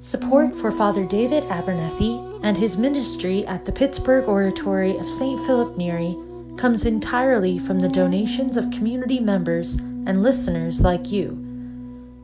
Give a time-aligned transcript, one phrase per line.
[0.00, 5.44] Support for Father David Abernethy and his ministry at the Pittsburgh Oratory of St.
[5.46, 6.16] Philip Neri
[6.56, 11.38] comes entirely from the donations of community members and listeners like you.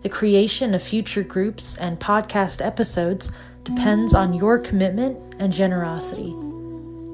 [0.03, 3.31] The creation of future groups and podcast episodes
[3.63, 6.35] depends on your commitment and generosity.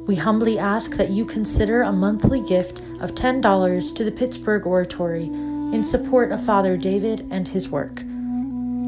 [0.07, 5.25] We humbly ask that you consider a monthly gift of $10 to the Pittsburgh Oratory
[5.25, 8.03] in support of Father David and his work.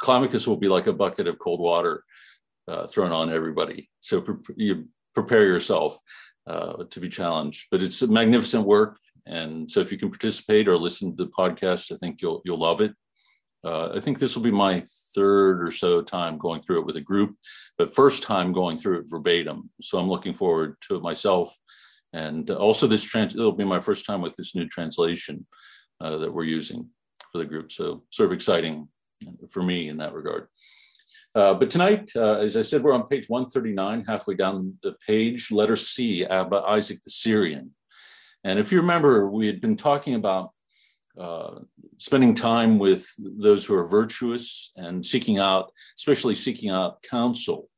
[0.03, 2.05] Climacus will be like a bucket of cold water
[2.69, 3.91] uh, thrown on everybody.
[4.01, 5.99] So pre- you prepare yourself
[6.47, 7.69] uh, to be challenged.
[7.71, 11.31] But it's a magnificent work, and so if you can participate or listen to the
[11.31, 12.93] podcast, I think you'll you'll love it.
[13.63, 14.83] Uh, I think this will be my
[15.15, 17.37] third or so time going through it with a group,
[17.77, 19.71] but first time going through it verbatim.
[19.83, 21.55] So I'm looking forward to it myself,
[22.13, 23.35] and also this trans.
[23.35, 25.47] It'll be my first time with this new translation
[26.01, 26.89] uh, that we're using
[27.31, 27.71] for the group.
[27.71, 28.89] So sort of exciting
[29.51, 30.49] for me in that regard.
[31.35, 35.51] Uh, but tonight, uh, as I said, we're on page 139, halfway down the page,
[35.51, 37.75] letter C, Abba Isaac the Syrian.
[38.45, 40.51] And if you remember, we had been talking about
[41.19, 41.61] uh,
[41.99, 47.69] spending time with those who are virtuous and seeking out, especially seeking out counsel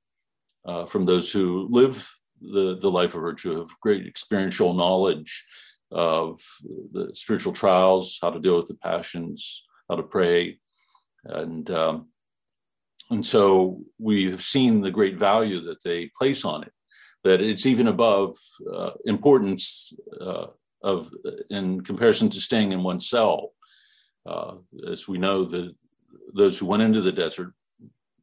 [0.64, 2.08] uh, from those who live
[2.40, 5.44] the, the life of virtue, have great experiential knowledge
[5.90, 6.40] of
[6.92, 10.58] the spiritual trials, how to deal with the passions, how to pray.
[11.24, 12.08] And um,
[13.10, 16.72] and so we have seen the great value that they place on it,
[17.24, 18.36] that it's even above
[18.72, 20.46] uh, importance uh,
[20.82, 21.10] of
[21.50, 23.52] in comparison to staying in one cell.
[24.26, 24.54] Uh,
[24.90, 25.74] as we know, that
[26.34, 27.52] those who went into the desert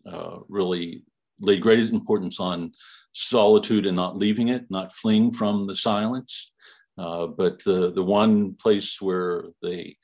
[0.06, 1.04] uh, really
[1.40, 2.72] laid great importance on
[3.14, 6.52] solitude and not leaving it, not fleeing from the silence.
[6.98, 9.96] Uh, but the, the one place where they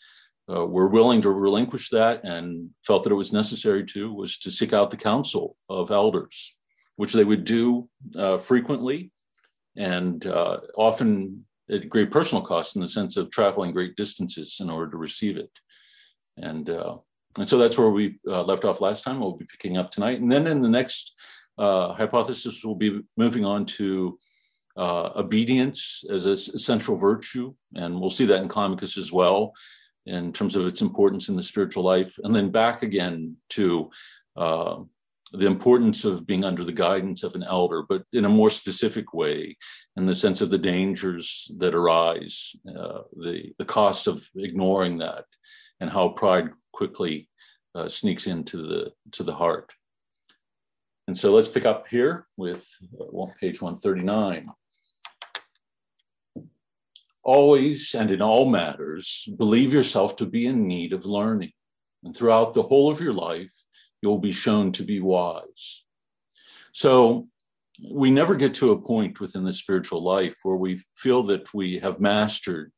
[0.50, 4.52] uh, were willing to relinquish that and felt that it was necessary to was to
[4.52, 6.56] seek out the counsel of elders,
[6.98, 9.12] which they would do uh, frequently
[9.76, 14.70] and uh, often at great personal cost in the sense of traveling great distances in
[14.70, 15.50] order to receive it.
[16.38, 16.98] And, uh,
[17.38, 19.20] and so that's where we uh, left off last time.
[19.20, 20.22] We'll be picking up tonight.
[20.22, 21.16] And then in the next
[21.58, 24.20] uh, hypothesis, we'll be moving on to
[24.78, 27.56] obedience as a central virtue.
[27.74, 29.54] And we'll see that in Climacus as well
[30.06, 33.90] in terms of its importance in the spiritual life, and then back again to
[34.36, 34.78] uh,
[35.34, 39.14] the importance of being under the guidance of an elder, but in a more specific
[39.14, 39.58] way,
[39.98, 45.26] in the sense of the dangers that arise, uh, the, the cost of ignoring that,
[45.80, 47.28] and how pride quickly
[47.74, 49.72] uh, sneaks into the, to the heart.
[51.08, 52.68] And so let's pick up here with
[53.00, 54.50] uh, page 139
[57.26, 61.52] always and in all matters, believe yourself to be in need of learning.
[62.04, 63.52] And throughout the whole of your life,
[64.02, 65.84] you'll be shown to be wise.
[66.72, 67.28] So
[67.92, 71.80] we never get to a point within the spiritual life where we feel that we
[71.80, 72.72] have mastered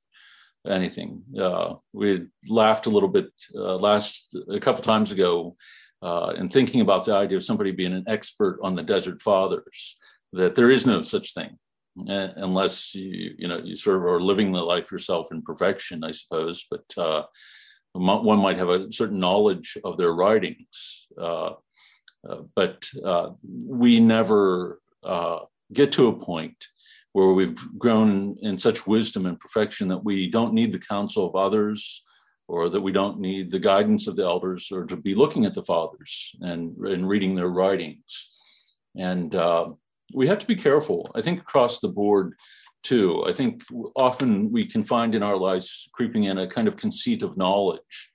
[0.66, 1.24] anything.
[1.40, 5.58] Uh, we laughed a little bit uh, last a couple times ago
[6.02, 9.98] uh, in thinking about the idea of somebody being an expert on the desert fathers,
[10.32, 11.58] that there is no such thing
[12.06, 16.12] unless you you know you sort of are living the life yourself in perfection, I
[16.12, 16.66] suppose.
[16.70, 17.24] But uh,
[17.94, 21.54] one might have a certain knowledge of their writings, uh,
[22.28, 25.40] uh, but uh, we never uh,
[25.74, 26.56] get to a point
[27.14, 31.36] where we've grown in such wisdom and perfection that we don't need the counsel of
[31.36, 32.04] others
[32.48, 35.54] or that we don't need the guidance of the elders or to be looking at
[35.54, 38.30] the fathers and, and reading their writings.
[38.96, 39.74] And uh,
[40.14, 42.36] we have to be careful, I think, across the board
[42.84, 43.26] too.
[43.28, 43.64] I think
[43.96, 48.12] often we can find in our lives creeping in a kind of conceit of knowledge,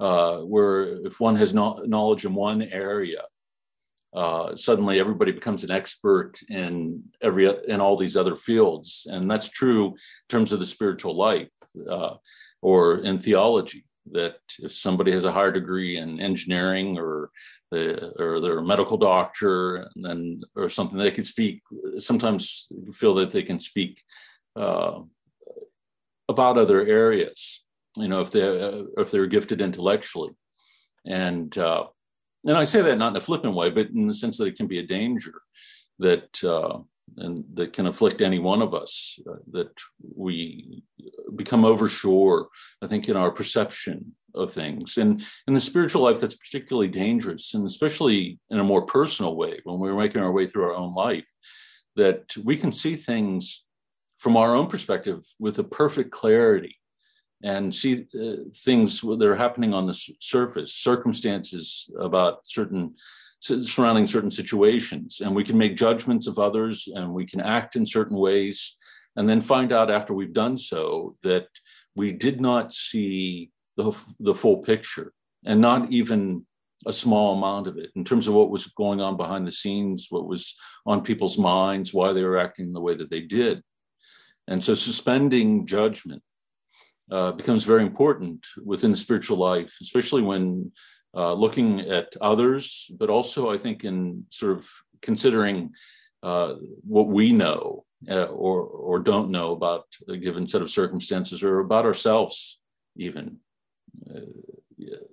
[0.00, 3.22] uh, where if one has no- knowledge in one area,
[4.14, 9.48] uh, suddenly everybody becomes an expert in every in all these other fields, and that's
[9.48, 9.94] true in
[10.28, 11.48] terms of the spiritual life
[11.88, 12.14] uh,
[12.60, 13.86] or in theology.
[14.10, 17.30] That if somebody has a higher degree in engineering or
[17.72, 21.62] or they're a medical doctor, and then or something, they can speak.
[21.98, 24.02] Sometimes feel that they can speak
[24.56, 25.00] uh,
[26.28, 27.64] about other areas.
[27.96, 30.32] You know, if they uh, if they're gifted intellectually,
[31.06, 31.84] and uh,
[32.44, 34.56] and I say that not in a flippant way, but in the sense that it
[34.56, 35.34] can be a danger
[35.98, 36.78] that uh,
[37.16, 39.18] and that can afflict any one of us.
[39.28, 39.72] Uh, that
[40.14, 40.82] we
[41.36, 42.48] become oversure.
[42.82, 47.54] I think in our perception of things, and in the spiritual life, that's particularly dangerous,
[47.54, 50.94] and especially in a more personal way when we're making our way through our own
[50.94, 51.28] life,
[51.96, 53.64] that we can see things
[54.18, 56.78] from our own perspective with a perfect clarity
[57.42, 62.94] and see uh, things that are happening on the surface, circumstances about certain
[63.42, 67.84] surrounding certain situations, and we can make judgments of others, and we can act in
[67.84, 68.76] certain ways,
[69.16, 71.46] and then find out after we've done so that
[71.94, 75.12] we did not see the, the full picture,
[75.44, 76.46] and not even
[76.86, 80.06] a small amount of it in terms of what was going on behind the scenes,
[80.10, 80.54] what was
[80.86, 83.62] on people's minds, why they were acting the way that they did.
[84.48, 86.22] And so suspending judgment
[87.10, 90.72] uh, becomes very important within the spiritual life, especially when
[91.14, 94.70] uh, looking at others, but also I think in sort of
[95.00, 95.72] considering
[96.22, 96.54] uh,
[96.86, 101.60] what we know uh, or or don't know about a given set of circumstances or
[101.60, 102.58] about ourselves
[102.96, 103.38] even.
[104.08, 104.20] Uh,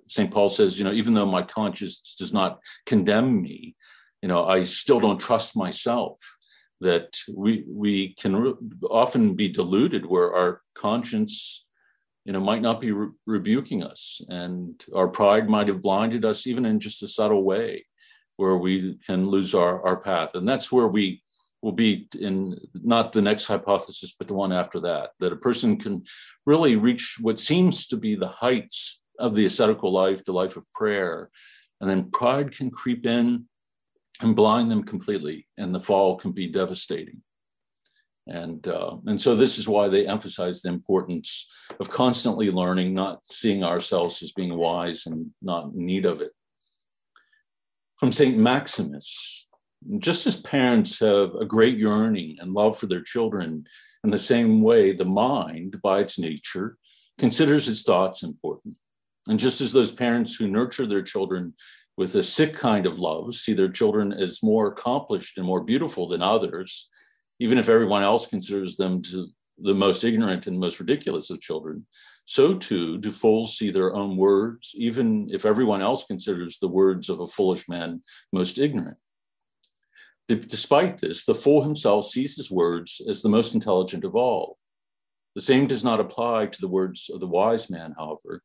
[0.08, 0.30] St.
[0.32, 3.76] Paul says, you know, even though my conscience does not condemn me,
[4.22, 6.18] you know, I still don't trust myself.
[6.80, 8.56] That we we can
[8.88, 11.66] often be deluded where our conscience
[12.24, 16.46] you know, might not be re- rebuking us, and our pride might have blinded us,
[16.46, 17.86] even in just a subtle way,
[18.36, 20.34] where we can lose our our path.
[20.34, 21.22] And that's where we
[21.62, 25.10] will be in not the next hypothesis, but the one after that.
[25.20, 26.04] That a person can
[26.46, 30.70] really reach what seems to be the heights of the ascetical life, the life of
[30.72, 31.30] prayer,
[31.80, 33.46] and then pride can creep in
[34.22, 37.22] and blind them completely, and the fall can be devastating.
[38.30, 41.48] And, uh, and so this is why they emphasize the importance
[41.80, 46.30] of constantly learning, not seeing ourselves as being wise and not in need of it.
[47.98, 48.38] From St.
[48.38, 49.48] Maximus,
[49.98, 53.66] just as parents have a great yearning and love for their children,
[54.04, 56.78] in the same way, the mind, by its nature,
[57.18, 58.78] considers its thoughts important.
[59.26, 61.54] And just as those parents who nurture their children
[61.96, 66.08] with a sick kind of love see their children as more accomplished and more beautiful
[66.08, 66.88] than others,
[67.40, 69.26] even if everyone else considers them to
[69.58, 71.86] the most ignorant and most ridiculous of children,
[72.26, 77.08] so too do fools see their own words, even if everyone else considers the words
[77.08, 78.02] of a foolish man
[78.32, 78.98] most ignorant.
[80.28, 84.58] Despite this, the fool himself sees his words as the most intelligent of all.
[85.34, 88.42] The same does not apply to the words of the wise man, however.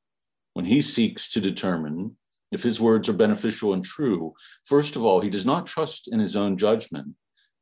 [0.53, 2.17] When he seeks to determine
[2.51, 4.33] if his words are beneficial and true,
[4.63, 7.15] first of all, he does not trust in his own judgment,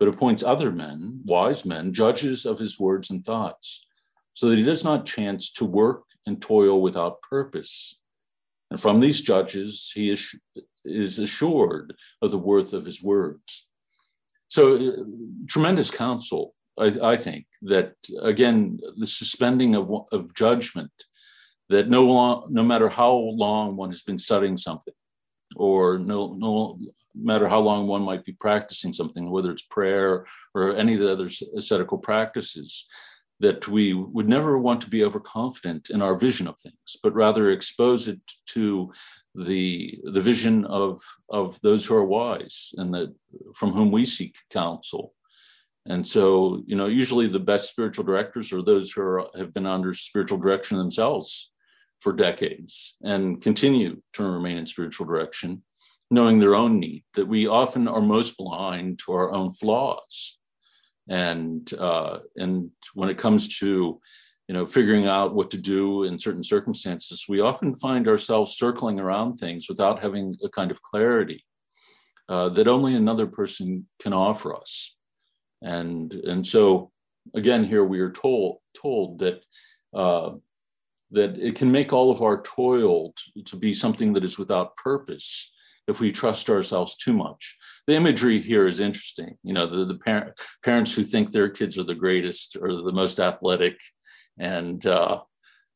[0.04, 3.86] but appoints other men, wise men, judges of his words and thoughts,
[4.34, 7.98] so that he does not chance to work and toil without purpose.
[8.70, 10.36] And from these judges, he is,
[10.84, 13.66] is assured of the worth of his words.
[14.50, 14.92] So, uh,
[15.48, 20.92] tremendous counsel, I, I, think, that again, the suspending of, of judgment,
[21.70, 24.94] that no, long, no matter how long one has been studying something,
[25.56, 26.80] or no, no
[27.16, 31.12] matter how long one might be practicing something, whether it's prayer or any of the
[31.12, 32.88] other ascetical practices,
[33.40, 37.50] that we would never want to be overconfident in our vision of things, but rather
[37.50, 38.92] expose it to
[39.36, 43.14] the the vision of of those who are wise and that
[43.56, 45.14] from whom we seek counsel.
[45.86, 49.66] And so, you know, usually the best spiritual directors are those who are, have been
[49.66, 51.52] under spiritual direction themselves
[52.04, 55.64] for decades and continue to remain in spiritual direction,
[56.12, 60.38] knowing their own need, that we often are most blind to our own flaws.
[61.10, 64.00] And, uh, and when it comes to
[64.48, 69.00] you know, figuring out what to do in certain circumstances, we often find ourselves circling
[69.00, 71.46] around things without having a kind of clarity
[72.28, 74.96] uh, that only another person can offer us.
[75.62, 76.92] And, and so
[77.34, 79.42] again, here we are told told that
[79.94, 80.32] uh,
[81.14, 84.76] that it can make all of our toil to, to be something that is without
[84.78, 85.52] purpose
[85.88, 87.58] if we trust ourselves too much.
[87.88, 89.38] The imagery here is interesting.
[89.44, 92.92] You know, the, the parent, parents who think their kids are the greatest or the
[92.92, 93.80] most athletic.
[94.40, 95.22] And uh,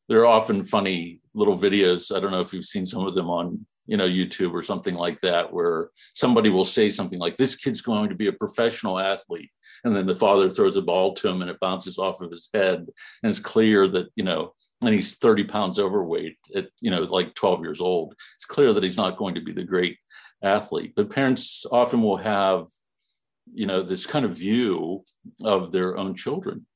[0.08, 2.14] there are often funny little videos.
[2.14, 4.94] I don't know if you've seen some of them on, you know, YouTube or something
[4.94, 8.98] like that, where somebody will say something like, this kid's going to be a professional
[8.98, 9.50] athlete.
[9.84, 12.48] And then the father throws a ball to him and it bounces off of his
[12.52, 12.86] head.
[13.22, 17.34] And it's clear that, you know, and he's 30 pounds overweight at you know like
[17.34, 19.98] 12 years old it's clear that he's not going to be the great
[20.42, 20.92] athlete.
[20.94, 22.66] But parents often will have
[23.52, 25.04] you know this kind of view
[25.42, 26.66] of their own children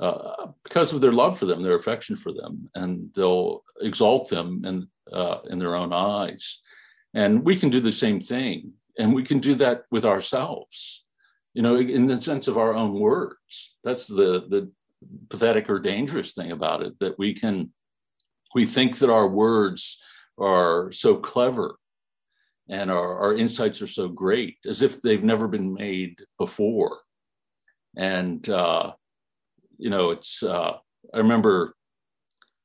[0.00, 4.62] uh, because of their love for them their affection for them and they'll exalt them
[4.64, 6.60] in uh, in their own eyes.
[7.14, 11.04] And we can do the same thing and we can do that with ourselves
[11.54, 13.76] you know in the sense of our own words.
[13.82, 14.70] That's the the
[15.28, 17.72] pathetic or dangerous thing about it that we can
[18.54, 19.98] we think that our words
[20.38, 21.76] are so clever
[22.68, 26.98] and our, our insights are so great as if they've never been made before.
[27.96, 28.92] And uh,
[29.78, 30.72] you know it's uh,
[31.14, 31.74] i remember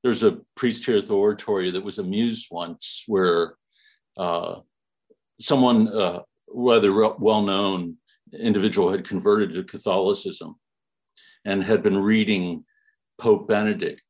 [0.03, 3.55] there's a priest here at the oratory that was amused once where
[4.17, 4.55] uh,
[5.39, 7.95] someone uh, rather well-known
[8.37, 10.55] individual had converted to catholicism
[11.45, 12.65] and had been reading
[13.19, 14.01] Pope Benedict,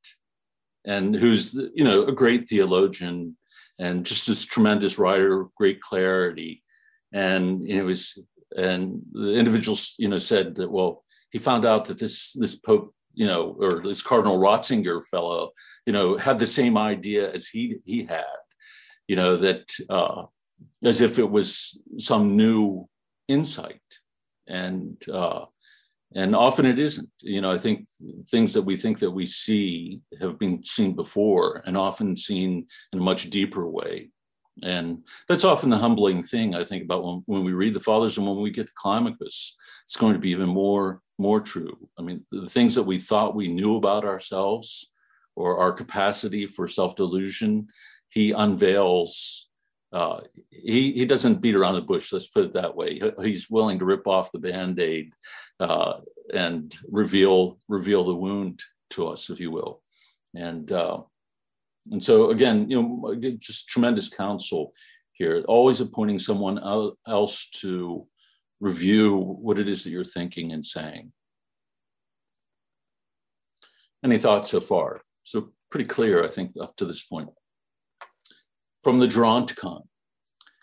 [0.85, 3.37] and who's you know a great theologian
[3.79, 6.63] and just this tremendous writer, great clarity,
[7.11, 8.17] and it was
[8.55, 12.93] and the individuals you know said that well he found out that this this Pope
[13.13, 15.51] you know or this Cardinal Ratzinger fellow
[15.85, 18.41] you know had the same idea as he he had,
[19.07, 20.23] you know that uh,
[20.83, 22.87] as if it was some new
[23.27, 23.81] insight.
[24.47, 25.45] And uh,
[26.15, 27.09] and often it isn't.
[27.21, 27.87] You know i think
[28.29, 32.99] things that we think that we see have been seen before and often seen in
[32.99, 34.09] a much deeper way.
[34.61, 38.17] And that's often the humbling thing i think about when, when we read the fathers
[38.17, 39.53] and when we get to climacus
[39.85, 41.77] it's going to be even more more true.
[41.97, 44.89] I mean the things that we thought we knew about ourselves
[45.35, 47.67] or our capacity for self-delusion
[48.09, 49.49] he unveils
[49.93, 52.99] uh, he, he doesn't beat around the bush, let's put it that way.
[53.21, 55.13] He's willing to rip off the band aid
[55.59, 55.99] uh,
[56.33, 58.59] and reveal, reveal the wound
[58.91, 59.81] to us, if you will.
[60.35, 61.01] And, uh,
[61.91, 64.73] and so, again, you know, just tremendous counsel
[65.11, 66.59] here, always appointing someone
[67.07, 68.07] else to
[68.59, 71.11] review what it is that you're thinking and saying.
[74.03, 75.01] Any thoughts so far?
[75.23, 77.29] So, pretty clear, I think, up to this point
[78.83, 79.83] from the Geronticon.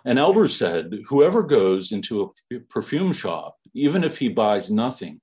[0.04, 5.20] An elder said, Whoever goes into a perfume shop, even if he buys nothing,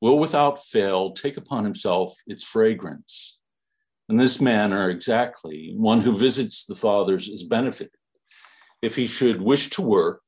[0.00, 3.38] will without fail take upon himself its fragrance.
[4.08, 7.94] In this manner, exactly, one who visits the fathers is benefited.
[8.82, 10.22] If he should wish to work,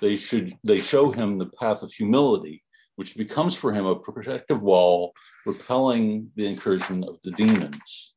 [0.00, 2.62] they should they show him the path of humility,
[2.96, 5.12] which becomes for him a protective wall,
[5.46, 8.14] repelling the incursion of the demons.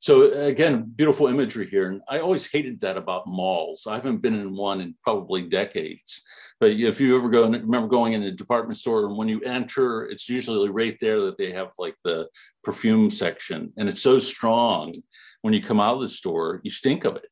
[0.00, 1.90] So again, beautiful imagery here.
[1.90, 3.86] And I always hated that about malls.
[3.86, 6.22] I haven't been in one in probably decades.
[6.58, 9.42] But if you ever go and remember going in a department store and when you
[9.42, 12.28] enter, it's usually right there that they have like the
[12.64, 13.74] perfume section.
[13.76, 14.94] And it's so strong
[15.42, 17.28] when you come out of the store, you stink of it.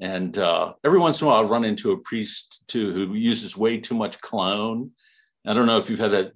[0.00, 3.58] And uh, every once in a while, I run into a priest too who uses
[3.58, 4.90] way too much cologne
[5.46, 6.32] I don't know if you've had that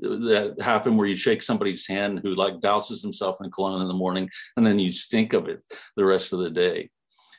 [0.00, 3.94] that happen where you shake somebody's hand who like douses himself in cologne in the
[3.94, 5.62] morning and then you stink of it
[5.96, 6.90] the rest of the day.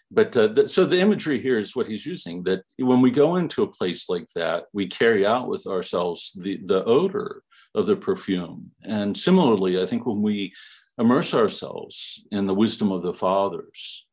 [0.10, 3.38] But uh, th- so the imagery here is what he's using that when we go
[3.38, 7.96] into a place like that, we carry out with ourselves the, the odor of the
[7.96, 8.72] perfume.
[8.84, 10.54] And similarly, I think when we
[10.98, 14.06] immerse ourselves in the wisdom of the fathers,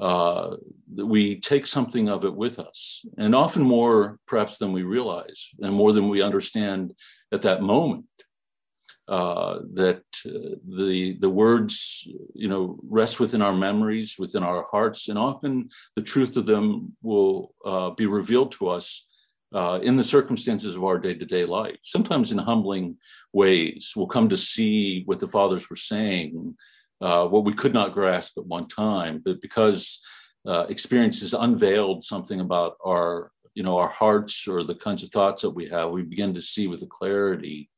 [0.00, 0.56] uh,
[0.96, 5.74] we take something of it with us, and often more perhaps than we realize, and
[5.74, 6.92] more than we understand
[7.32, 8.06] at that moment.
[9.06, 15.08] Uh, that uh, the the words you know rest within our memories, within our hearts,
[15.08, 19.06] and often the truth of them will uh, be revealed to us
[19.54, 21.76] uh, in the circumstances of our day to day life.
[21.82, 22.96] Sometimes in humbling
[23.34, 26.56] ways, we'll come to see what the fathers were saying
[27.00, 30.00] uh, what we could not grasp at one time, but because
[30.46, 35.42] uh, experiences unveiled something about our, you know, our hearts or the kinds of thoughts
[35.42, 37.70] that we have, we begin to see with a clarity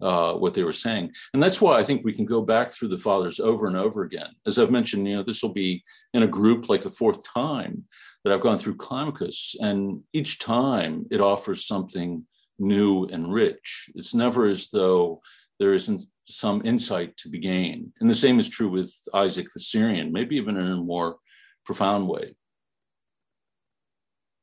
[0.00, 1.12] uh, what they were saying.
[1.34, 4.02] And that's why I think we can go back through the fathers over and over
[4.02, 4.28] again.
[4.46, 5.82] As I've mentioned, you know, this will be
[6.14, 7.84] in a group like the fourth time
[8.24, 9.56] that I've gone through Climacus.
[9.60, 12.24] And each time it offers something
[12.58, 13.90] new and rich.
[13.94, 15.20] It's never as though
[15.58, 17.92] there isn't some insight to be gained.
[18.00, 21.16] And the same is true with Isaac the Syrian, maybe even in a more
[21.64, 22.34] profound way.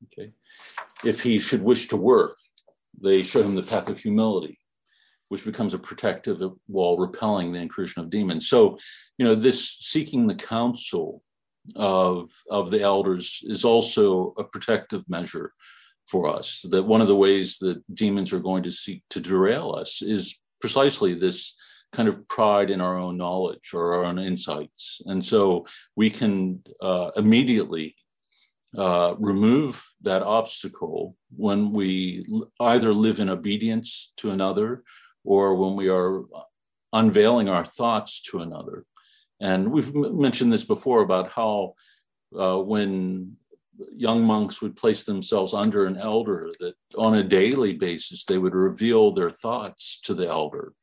[0.05, 0.31] Okay.
[1.03, 2.37] If he should wish to work,
[3.01, 4.59] they show him the path of humility,
[5.29, 8.47] which becomes a protective wall repelling the incursion of demons.
[8.47, 8.77] So,
[9.17, 11.21] you know, this seeking the counsel
[11.75, 15.53] of, of the elders is also a protective measure
[16.07, 16.65] for us.
[16.69, 20.37] That one of the ways that demons are going to seek to derail us is
[20.61, 21.53] precisely this
[21.95, 25.01] kind of pride in our own knowledge or our own insights.
[25.05, 27.95] And so we can uh, immediately
[28.77, 32.25] uh, remove that obstacle when we
[32.59, 34.83] either live in obedience to another
[35.23, 36.23] or when we are
[36.91, 38.85] unveiling our thoughts to another.
[39.39, 41.75] And we've mentioned this before about how
[42.37, 43.37] uh, when
[43.95, 48.55] young monks would place themselves under an elder, that on a daily basis they would
[48.55, 50.73] reveal their thoughts to the elder,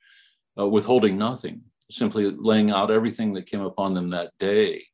[0.58, 4.84] uh, withholding nothing, simply laying out everything that came upon them that day.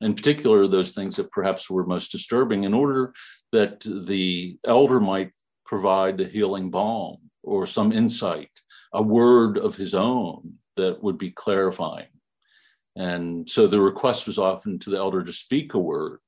[0.00, 3.12] In particular, those things that perhaps were most disturbing, in order
[3.52, 5.30] that the elder might
[5.64, 8.50] provide a healing balm or some insight,
[8.92, 12.08] a word of his own that would be clarifying.
[12.96, 16.20] And so the request was often to the elder to speak a word,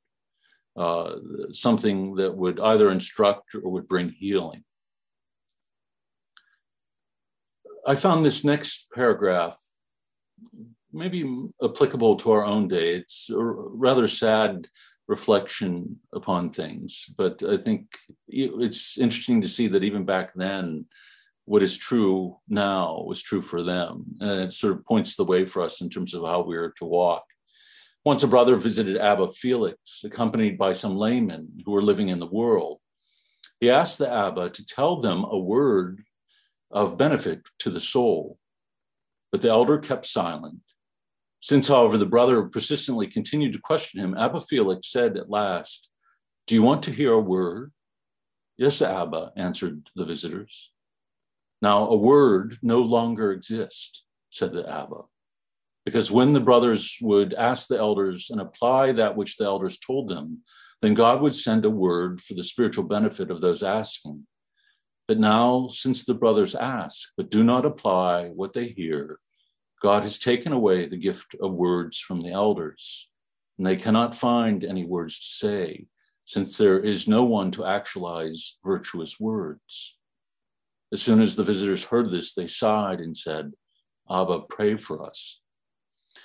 [0.76, 1.16] uh,
[1.52, 4.64] something that would either instruct or would bring healing.
[7.87, 9.57] I found this next paragraph
[10.93, 12.97] maybe applicable to our own day.
[12.97, 14.66] It's a rather sad
[15.09, 17.87] reflection upon things, but I think
[18.28, 20.87] it's interesting to see that even back then,
[21.45, 24.05] what is true now was true for them.
[24.21, 26.73] And it sort of points the way for us in terms of how we are
[26.78, 27.25] to walk.
[28.05, 32.26] Once a brother visited Abba Felix, accompanied by some laymen who were living in the
[32.26, 32.81] world.
[33.61, 36.02] He asked the Abba to tell them a word
[36.70, 38.38] of benefit to the soul.
[39.32, 40.61] But the elder kept silent.
[41.40, 45.90] Since, however, the brother persistently continued to question him, Abba Felix said at last,
[46.46, 47.72] Do you want to hear a word?
[48.57, 50.72] Yes, Abba, answered the visitors.
[51.61, 55.02] Now, a word no longer exists, said the Abba,
[55.85, 60.09] because when the brothers would ask the elders and apply that which the elders told
[60.09, 60.42] them,
[60.83, 64.26] then God would send a word for the spiritual benefit of those asking.
[65.09, 69.21] But now, since the brothers ask, but do not apply what they hear,
[69.81, 73.09] God has taken away the gift of words from the elders,
[73.57, 75.87] and they cannot find any words to say,
[76.25, 79.97] since there is no one to actualize virtuous words.
[80.92, 83.53] As soon as the visitors heard this, they sighed and said,
[84.11, 85.40] Abba, pray for us.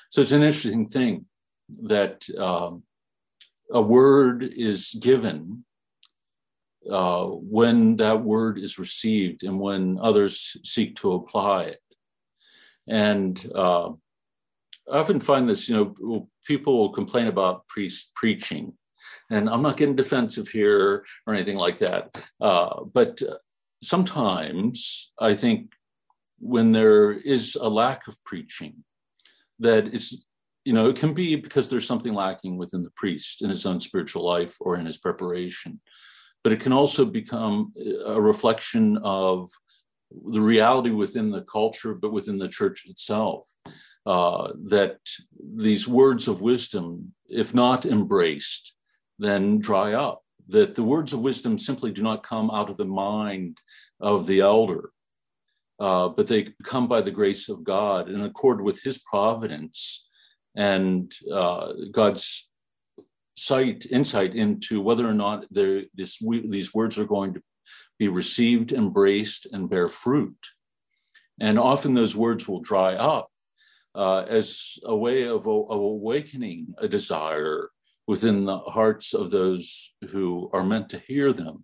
[0.10, 1.26] So it's an interesting thing
[1.84, 2.84] that um,
[3.72, 5.66] a word is given
[6.90, 11.80] uh, when that word is received and when others seek to apply it.
[12.88, 13.90] And uh,
[14.92, 18.74] I often find this, you know, people will complain about priest preaching.
[19.30, 22.18] And I'm not getting defensive here or anything like that.
[22.40, 23.22] Uh, but
[23.84, 25.74] sometimes I think
[26.40, 28.84] when there is a lack of preaching,
[29.60, 30.26] that is,
[30.66, 33.80] you know, it can be because there's something lacking within the priest in his own
[33.80, 35.80] spiritual life or in his preparation.
[36.44, 37.72] But it can also become
[38.06, 39.50] a reflection of
[40.30, 43.48] the reality within the culture, but within the church itself.
[44.06, 44.98] Uh, that
[45.56, 48.74] these words of wisdom, if not embraced,
[49.20, 52.86] then dry up that the words of wisdom simply do not come out of the
[52.86, 53.58] mind
[54.00, 54.92] of the elder,
[55.80, 60.06] uh, but they come by the grace of God in accord with his providence
[60.56, 62.50] and uh, God's
[63.42, 67.42] sight, insight into whether or not this, these words are going to
[67.98, 70.38] be received, embraced, and bear fruit.
[71.40, 73.30] And often those words will dry up
[73.96, 77.70] uh, as a way of, of awakening a desire
[78.08, 81.64] within the hearts of those who are meant to hear them.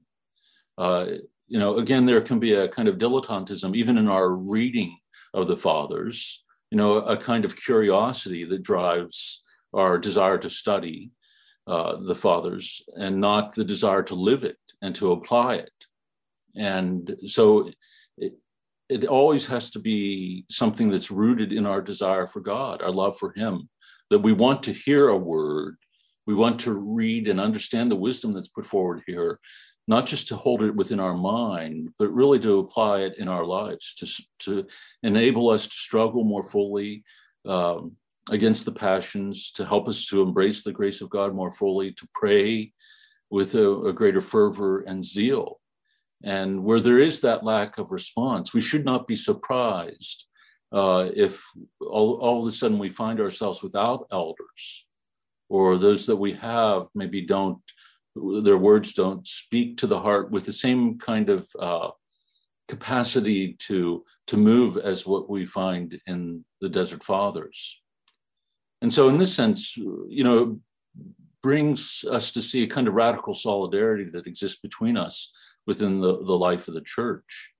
[0.77, 1.05] Uh,
[1.47, 4.97] you know, again, there can be a kind of dilettantism, even in our reading
[5.33, 9.41] of the fathers, you know, a kind of curiosity that drives
[9.73, 11.11] our desire to study
[11.67, 15.71] uh, the fathers and not the desire to live it and to apply it.
[16.56, 17.69] And so
[18.17, 18.34] it,
[18.89, 23.17] it always has to be something that's rooted in our desire for God, our love
[23.17, 23.69] for Him,
[24.10, 25.75] that we want to hear a word
[26.27, 29.39] we want to read and understand the wisdom that's put forward here,
[29.88, 33.45] not just to hold it within our mind, but really to apply it in our
[33.45, 34.67] lives, to, to
[35.01, 37.06] enable us to struggle more fully
[37.47, 37.93] um,
[38.29, 42.07] against the passions, to help us to embrace the grace of God more fully, to
[42.13, 42.73] pray
[43.29, 45.59] with a, a greater fervor and zeal.
[46.23, 50.25] And where there is that lack of response, we should not be surprised
[50.71, 51.43] uh, if
[51.79, 54.85] all, all of a sudden we find ourselves without elders
[55.49, 57.59] or those that we have maybe don't
[58.41, 61.89] their words don't speak to the heart with the same kind of uh,
[62.67, 67.81] capacity to to move as what we find in the desert fathers
[68.81, 70.59] and so in this sense you know
[71.43, 75.31] brings us to see a kind of radical solidarity that exists between us
[75.65, 77.51] within the, the life of the church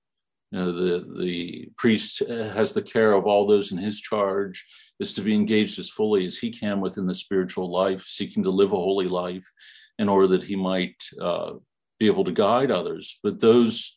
[0.50, 4.64] you know, the, the priest has the care of all those in his charge,
[4.98, 8.50] is to be engaged as fully as he can within the spiritual life, seeking to
[8.50, 9.46] live a holy life
[9.98, 11.52] in order that he might uh,
[11.98, 13.18] be able to guide others.
[13.22, 13.94] But those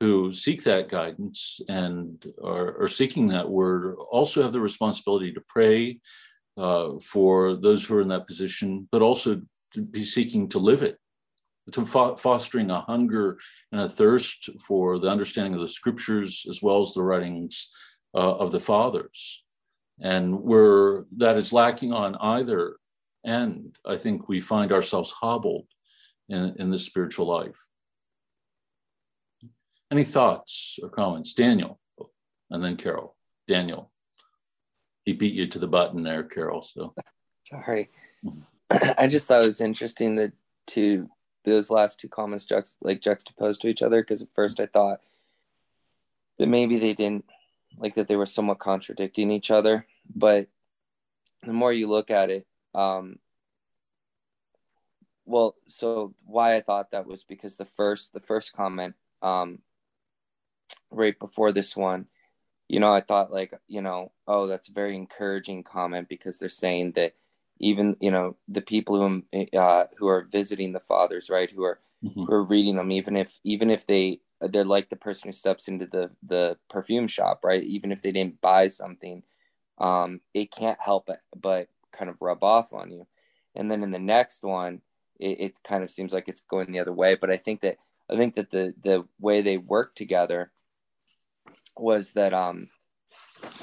[0.00, 5.42] who seek that guidance and are, are seeking that word also have the responsibility to
[5.48, 6.00] pray
[6.56, 9.40] uh, for those who are in that position, but also
[9.74, 10.98] to be seeking to live it
[11.70, 13.38] to fo- fostering a hunger
[13.70, 17.70] and a thirst for the understanding of the scriptures as well as the writings
[18.14, 19.44] uh, of the fathers.
[20.00, 22.76] And where that is lacking on either
[23.24, 25.66] end, I think we find ourselves hobbled
[26.28, 27.58] in, in this spiritual life.
[29.92, 31.34] Any thoughts or comments?
[31.34, 31.78] Daniel,
[32.50, 33.16] and then Carol.
[33.46, 33.91] Daniel.
[35.04, 36.62] He beat you to the button there, Carol.
[36.62, 36.94] So
[37.44, 37.90] sorry.
[38.70, 40.32] I just thought it was interesting that
[40.68, 41.08] to
[41.44, 45.00] those last two comments juxt- like juxtaposed to each other because at first I thought
[46.38, 47.24] that maybe they didn't
[47.78, 50.48] like that they were somewhat contradicting each other, but
[51.42, 53.18] the more you look at it, um,
[55.24, 59.60] well, so why I thought that was because the first the first comment, um,
[60.90, 62.06] right before this one,
[62.72, 66.48] you know, I thought like, you know, oh, that's a very encouraging comment because they're
[66.48, 67.14] saying that
[67.60, 69.22] even you know the people who
[69.58, 71.50] uh, who are visiting the fathers, right?
[71.50, 72.24] Who are mm-hmm.
[72.24, 75.68] who are reading them, even if even if they they're like the person who steps
[75.68, 77.62] into the the perfume shop, right?
[77.62, 79.22] Even if they didn't buy something,
[79.76, 83.06] um, it can't help but, but kind of rub off on you.
[83.54, 84.80] And then in the next one,
[85.20, 87.16] it, it kind of seems like it's going the other way.
[87.16, 87.76] But I think that
[88.10, 90.52] I think that the the way they work together
[91.76, 92.68] was that um,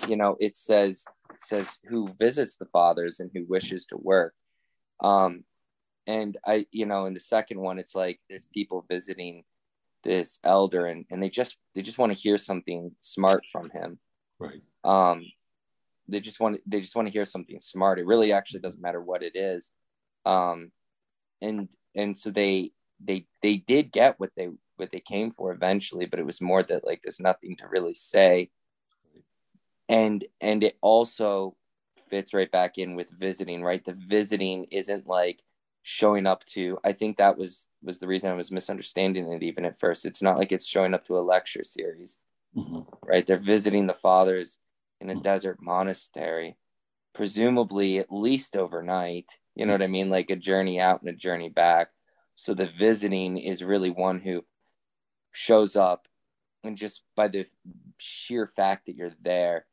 [0.08, 1.06] you know, it says
[1.38, 4.34] says who visits the fathers and who wishes to work.
[5.02, 5.44] Um,
[6.08, 9.44] and I, you know, in the second one, it's like there's people visiting
[10.04, 14.00] this elder and, and they just they just want to hear something smart from him.
[14.40, 14.62] Right.
[14.84, 15.26] Um,
[16.08, 18.00] they just want they just want to hear something smart.
[18.00, 19.72] It really actually doesn't matter what it is.
[20.26, 20.72] Um,
[21.42, 22.72] and and so they
[23.04, 26.64] they they did get what they what they came for eventually, but it was more
[26.64, 28.50] that like there's nothing to really say.
[29.88, 31.56] And and it also
[32.10, 33.84] fits right back in with visiting right?
[33.84, 35.42] The visiting isn't like
[35.82, 39.66] showing up to i think that was was the reason i was misunderstanding it even
[39.66, 40.06] at first.
[40.06, 42.20] It's not like it's showing up to a lecture series
[42.56, 42.82] mm-hmm.
[43.04, 43.26] right?
[43.26, 44.60] They're visiting the fathers
[45.00, 45.22] in a mm-hmm.
[45.22, 46.58] desert monastery
[47.14, 50.10] presumably at least overnight you know what i mean?
[50.10, 51.90] Like a journey out and a journey back
[52.40, 54.46] so the visiting is really one who
[55.34, 56.08] shows up
[56.64, 57.46] and just by the
[57.98, 59.66] sheer fact that you're there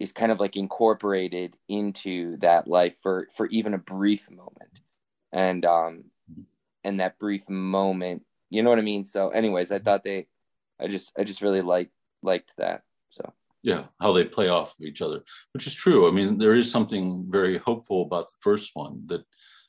[0.00, 4.80] is kind of like incorporated into that life for for even a brief moment.
[5.32, 6.06] And um
[6.82, 9.04] and that brief moment you know what i mean?
[9.04, 10.26] So anyways i thought they
[10.80, 11.92] i just i just really liked
[12.24, 12.82] liked that.
[13.10, 13.32] So.
[13.62, 15.20] Yeah how they play off of each other
[15.52, 16.08] which is true.
[16.08, 19.24] I mean there is something very hopeful about the first one that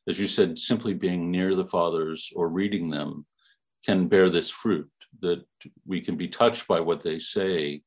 [0.07, 3.25] as you said simply being near the fathers or reading them
[3.85, 4.89] can bear this fruit
[5.21, 5.43] that
[5.85, 7.81] we can be touched by what they say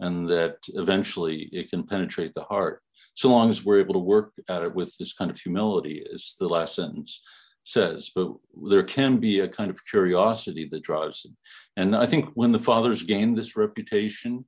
[0.00, 2.82] and that eventually it can penetrate the heart,
[3.14, 6.36] so long as we're able to work at it with this kind of humility, as
[6.38, 7.20] the last sentence
[7.64, 8.10] says.
[8.14, 8.32] But
[8.70, 11.32] there can be a kind of curiosity that drives it.
[11.76, 14.44] And I think when the fathers gained this reputation,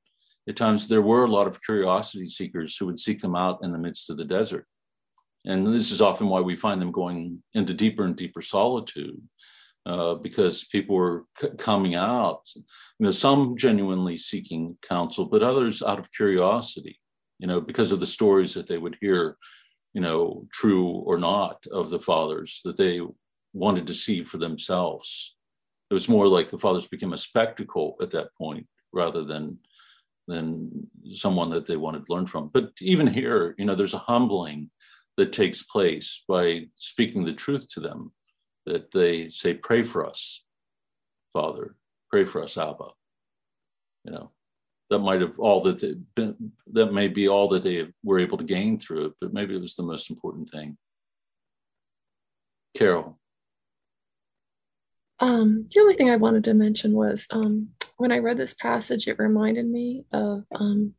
[0.48, 3.72] at times there were a lot of curiosity seekers who would seek them out in
[3.72, 4.66] the midst of the desert.
[5.46, 9.20] And this is often why we find them going into deeper and deeper solitude
[9.86, 12.42] uh, because people were c- coming out.
[12.54, 12.64] You
[12.98, 17.00] know, some genuinely seeking counsel, but others out of curiosity.
[17.38, 19.38] You know, because of the stories that they would hear,
[19.94, 23.00] you know, true or not of the fathers that they
[23.54, 25.36] wanted to see for themselves.
[25.90, 29.58] It was more like the fathers became a spectacle at that point rather than
[30.28, 32.50] than someone that they wanted to learn from.
[32.52, 34.70] But even here, you know, there's a humbling
[35.20, 38.10] that takes place by speaking the truth to them
[38.64, 40.44] that they say, Pray for us,
[41.34, 41.76] Father,
[42.10, 42.88] pray for us, Abba.
[44.04, 44.30] You know,
[44.88, 48.38] that might have all that they been, that may be all that they were able
[48.38, 50.78] to gain through it, but maybe it was the most important thing.
[52.74, 53.18] Carol.
[55.18, 59.06] Um, the only thing I wanted to mention was um, when I read this passage,
[59.06, 60.94] it reminded me of um,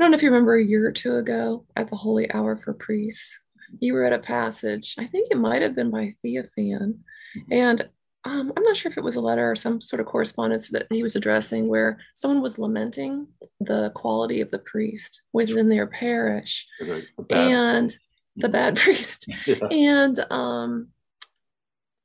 [0.00, 2.56] I don't know if you remember a year or two ago at the Holy Hour
[2.56, 3.38] for Priests,
[3.80, 4.94] you read a passage.
[4.98, 6.94] I think it might have been by Theophan,
[7.36, 7.52] mm-hmm.
[7.52, 7.86] and
[8.24, 10.86] um, I'm not sure if it was a letter or some sort of correspondence that
[10.88, 13.26] he was addressing where someone was lamenting
[13.60, 17.94] the quality of the priest within their parish the and
[18.36, 19.26] the bad priest.
[19.46, 19.66] Yeah.
[19.70, 20.88] And um,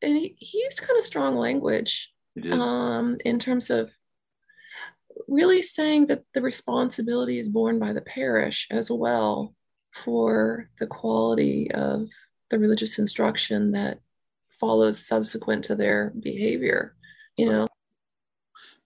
[0.01, 2.12] and he, he used kind of strong language
[2.51, 3.89] um, in terms of
[5.27, 9.55] really saying that the responsibility is borne by the parish as well
[9.93, 12.09] for the quality of
[12.49, 13.99] the religious instruction that
[14.51, 16.95] follows subsequent to their behavior
[17.38, 17.67] you know?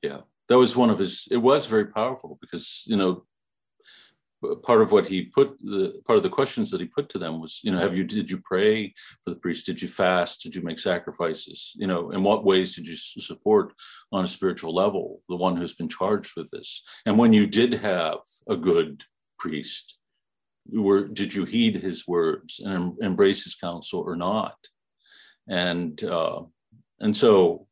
[0.01, 0.21] Yeah.
[0.47, 3.23] That was one of his it was very powerful because you know
[4.63, 7.39] part of what he put the part of the questions that he put to them
[7.39, 9.65] was you know have you did you pray for the priest?
[9.65, 10.41] Did you fast?
[10.41, 11.73] Did you make sacrifices?
[11.75, 13.73] You know in what ways did you support
[14.11, 16.83] on a spiritual level the one who's been charged with this?
[17.05, 19.03] And when you did have a good
[19.37, 19.99] priest
[20.71, 24.55] were did you heed his words and embrace his counsel or not?
[25.47, 26.43] And uh,
[26.99, 27.67] and so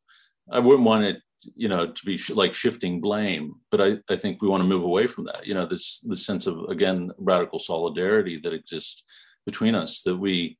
[0.50, 1.20] I wouldn't want it,
[1.54, 4.68] you know, to be sh- like shifting blame, but I, I think we want to
[4.68, 5.46] move away from that.
[5.46, 9.04] You know, this this sense of again radical solidarity that exists
[9.46, 10.02] between us.
[10.02, 10.58] That we,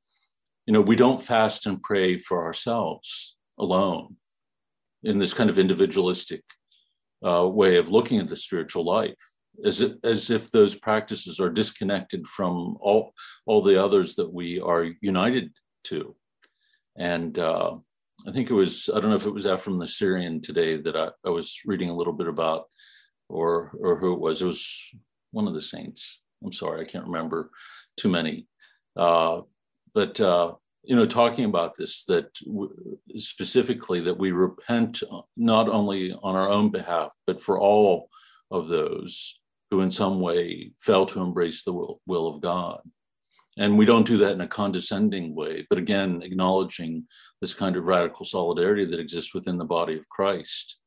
[0.66, 4.16] you know, we don't fast and pray for ourselves alone
[5.02, 6.42] in this kind of individualistic
[7.26, 9.14] uh, way of looking at the spiritual life.
[9.64, 13.12] As, it, as if those practices are disconnected from all
[13.44, 15.50] all the others that we are united
[15.84, 16.14] to
[16.98, 17.76] and uh,
[18.26, 20.96] I think it was, I don't know if it was Ephraim the Syrian today that
[20.96, 22.64] I, I was reading a little bit about,
[23.28, 24.42] or, or who it was.
[24.42, 24.90] It was
[25.30, 26.20] one of the saints.
[26.44, 27.50] I'm sorry, I can't remember
[27.96, 28.46] too many.
[28.96, 29.42] Uh,
[29.94, 30.52] but, uh,
[30.84, 32.74] you know, talking about this, that w-
[33.16, 35.02] specifically that we repent
[35.36, 38.08] not only on our own behalf, but for all
[38.50, 39.38] of those
[39.70, 42.80] who in some way fail to embrace the will, will of God.
[43.58, 47.04] And we don't do that in a condescending way, but again, acknowledging
[47.40, 50.78] this kind of radical solidarity that exists within the body of Christ.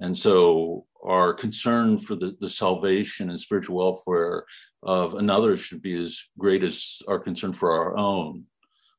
[0.00, 4.44] And so our concern for the, the salvation and spiritual welfare
[4.84, 8.44] of another should be as great as our concern for our own.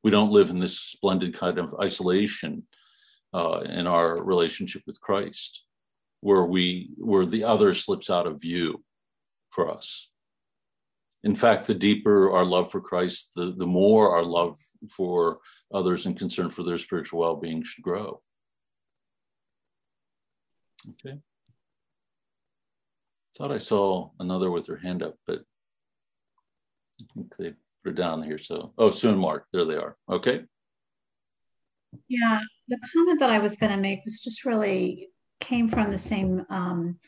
[0.02, 2.64] We don't live in this splendid kind of isolation
[3.32, 5.64] uh, in our relationship with Christ,
[6.20, 8.84] where we where the other slips out of view
[9.50, 10.10] for us
[11.24, 14.58] in fact, the deeper our love for Christ, the, the more our love
[14.90, 15.40] for
[15.72, 18.20] others and concern for their spiritual well being should grow.
[20.90, 21.18] Okay.
[23.36, 25.40] Thought I saw another with her hand up, but
[27.00, 28.38] I think they put it down here.
[28.38, 29.46] So, oh, soon, Mark.
[29.50, 29.96] There they are.
[30.08, 30.44] Okay.
[32.08, 35.08] Yeah, the comment that I was going to make was just really
[35.40, 36.98] came from the same um,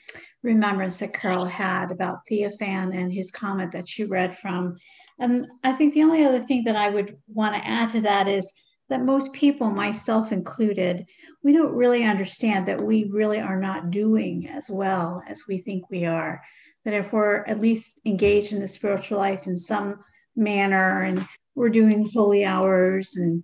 [0.43, 4.77] remembrance that Carol had about Theophan and his comment that you read from.
[5.19, 8.29] And I think the only other thing that I would want to add to that
[8.29, 8.53] is
[8.89, 11.07] that most people, myself included,
[11.43, 15.91] we don't really understand that we really are not doing as well as we think
[15.91, 16.43] we are.
[16.85, 19.99] That if we're at least engaged in the spiritual life in some
[20.37, 23.43] manner and we're doing holy hours and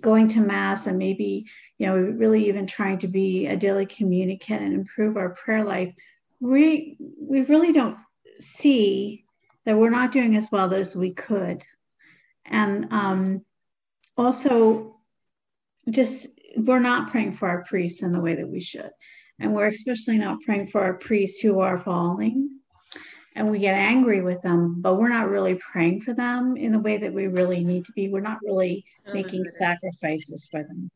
[0.00, 1.46] going to mass and maybe
[1.78, 5.94] you know really even trying to be a daily communicant and improve our prayer life
[6.40, 7.96] we we really don't
[8.40, 9.24] see
[9.64, 11.62] that we're not doing as well as we could.
[12.44, 13.44] And um,
[14.16, 15.00] also
[15.90, 18.90] just we're not praying for our priests in the way that we should.
[19.38, 22.55] And we're especially not praying for our priests who are falling
[23.36, 26.78] and we get angry with them, but we're not really praying for them in the
[26.78, 28.08] way that we really need to be.
[28.08, 30.90] We're not really making sacrifices for them.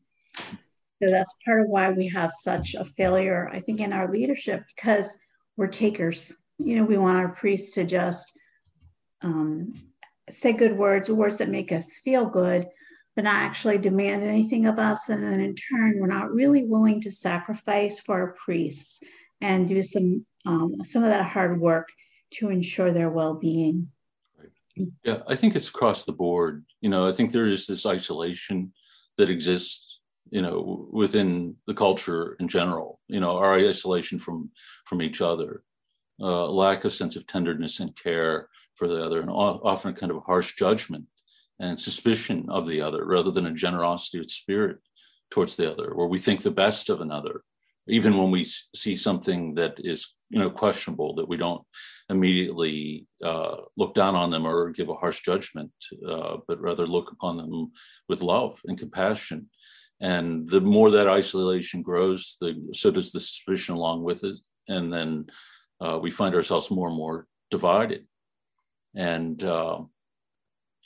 [1.01, 4.63] So that's part of why we have such a failure, I think, in our leadership
[4.75, 5.19] because
[5.55, 6.31] we're takers.
[6.57, 8.31] You know, we want our priests to just
[9.21, 9.73] um,
[10.31, 12.67] say good words, words that make us feel good,
[13.15, 15.09] but not actually demand anything of us.
[15.09, 18.99] And then in turn, we're not really willing to sacrifice for our priests
[19.41, 21.87] and do some um, some of that hard work
[22.33, 23.89] to ensure their well-being.
[25.03, 26.65] Yeah i think it's across the board.
[26.81, 28.73] You know i think there is this isolation
[29.17, 34.51] that exists you know within the culture in general you know our isolation from
[34.85, 35.63] from each other.
[36.23, 40.23] Uh, lack of sense of tenderness and care for the other and often kind of
[40.23, 41.05] harsh judgment
[41.59, 44.77] and suspicion of the other rather than a generosity of spirit
[45.31, 47.43] towards the other where we think the best of another
[47.87, 48.43] even when we
[48.75, 51.61] see something that is you know questionable that we don't
[52.09, 55.71] immediately uh, look down on them or give a harsh judgment
[56.07, 57.71] uh, but rather look upon them
[58.09, 59.49] with love and compassion
[60.01, 64.37] And the more that isolation grows, the so does the suspicion along with it.
[64.67, 65.27] And then
[65.79, 68.07] uh, we find ourselves more and more divided.
[68.95, 69.81] And uh,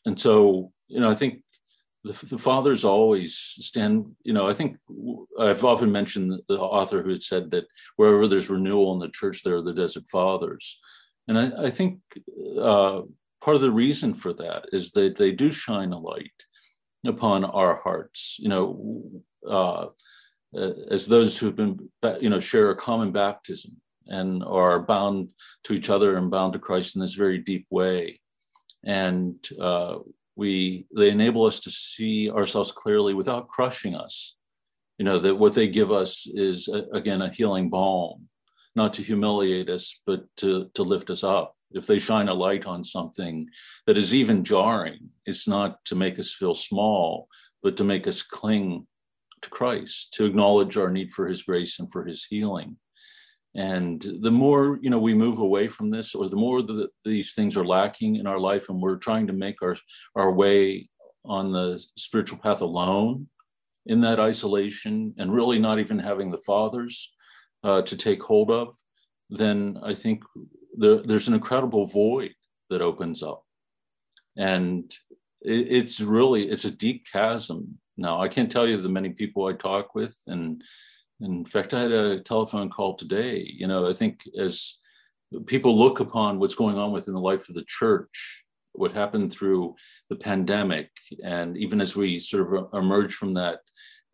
[0.05, 1.41] and so you know, I think
[2.05, 4.15] the, the fathers always stand.
[4.23, 4.77] You know, I think
[5.39, 7.65] I've often mentioned the author who had said that
[7.95, 10.79] wherever there's renewal in the church, there are the desert fathers.
[11.27, 11.99] And I, I think
[12.59, 13.01] uh,
[13.41, 16.31] part of the reason for that is that they do shine a light
[17.05, 18.37] upon our hearts.
[18.39, 19.11] You know,
[19.47, 19.87] uh,
[20.89, 21.89] as those who've been,
[22.21, 25.29] you know, share a common baptism and are bound
[25.63, 28.21] to each other and bound to Christ in this very deep way.
[28.83, 29.97] And uh,
[30.35, 34.35] we, they enable us to see ourselves clearly without crushing us.
[34.97, 38.27] You know, that what they give us is, again, a healing balm,
[38.75, 42.65] not to humiliate us, but to, to lift us up if they shine a light
[42.65, 43.49] on something
[43.85, 47.27] that is even jarring, it's not to make us feel small,
[47.61, 48.87] but to make us cling
[49.41, 52.77] to Christ, to acknowledge our need for his grace and for his healing.
[53.55, 57.33] And the more you know we move away from this, or the more that these
[57.33, 59.75] things are lacking in our life, and we're trying to make our
[60.15, 60.89] our way
[61.23, 63.27] on the spiritual path alone
[63.85, 67.13] in that isolation, and really not even having the fathers
[67.63, 68.77] uh, to take hold of,
[69.29, 70.23] then I think
[70.77, 72.33] there, there's an incredible void
[72.69, 73.43] that opens up.
[74.37, 74.91] And
[75.41, 77.79] it, it's really it's a deep chasm.
[77.97, 80.61] Now i can't tell you the many people i talk with and
[81.21, 83.45] in fact i had a telephone call today.
[83.45, 84.77] You know i think as
[85.45, 89.73] people look upon what's going on within the life of the church what happened through
[90.09, 90.89] the pandemic
[91.23, 93.59] and even as we sort of emerge from that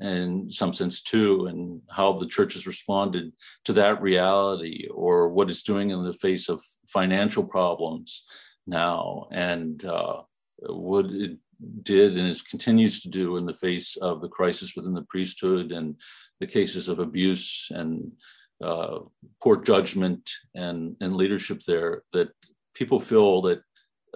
[0.01, 3.31] in some sense too, and how the church has responded
[3.65, 8.23] to that reality or what it's doing in the face of financial problems
[8.65, 10.21] now and uh,
[10.67, 11.37] what it
[11.83, 15.71] did and is continues to do in the face of the crisis within the priesthood
[15.71, 15.95] and
[16.39, 18.11] the cases of abuse and
[18.63, 18.99] uh,
[19.41, 22.29] poor judgment and, and leadership there that
[22.73, 23.61] people feel that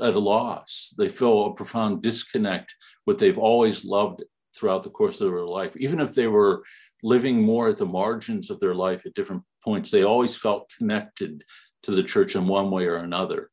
[0.02, 0.94] at a loss.
[0.98, 2.74] They feel a profound disconnect
[3.06, 4.24] what they've always loved
[4.58, 5.76] throughout the course of their life.
[5.78, 6.64] Even if they were
[7.04, 11.44] living more at the margins of their life at different points, they always felt connected
[11.84, 13.52] to the church in one way or another.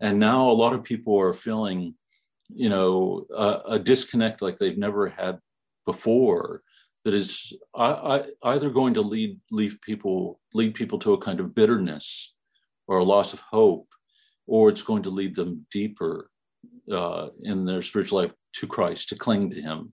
[0.00, 1.94] And now a lot of people are feeling,
[2.54, 5.38] you know, a, a disconnect like they've never had
[5.86, 6.62] before.
[7.04, 11.40] That is I, I, either going to lead leave people lead people to a kind
[11.40, 12.34] of bitterness
[12.86, 13.88] or a loss of hope,
[14.46, 16.30] or it's going to lead them deeper
[16.92, 19.92] uh, in their spiritual life to Christ, to cling to Him,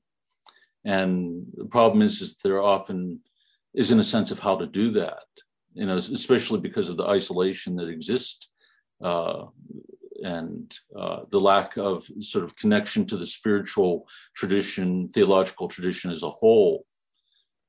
[0.86, 3.20] and the problem is, is there often
[3.74, 5.26] isn't a sense of how to do that,
[5.74, 8.48] you know, especially because of the isolation that exists
[9.04, 9.46] uh,
[10.26, 16.24] and uh, the lack of sort of connection to the spiritual tradition, theological tradition as
[16.24, 16.86] a whole.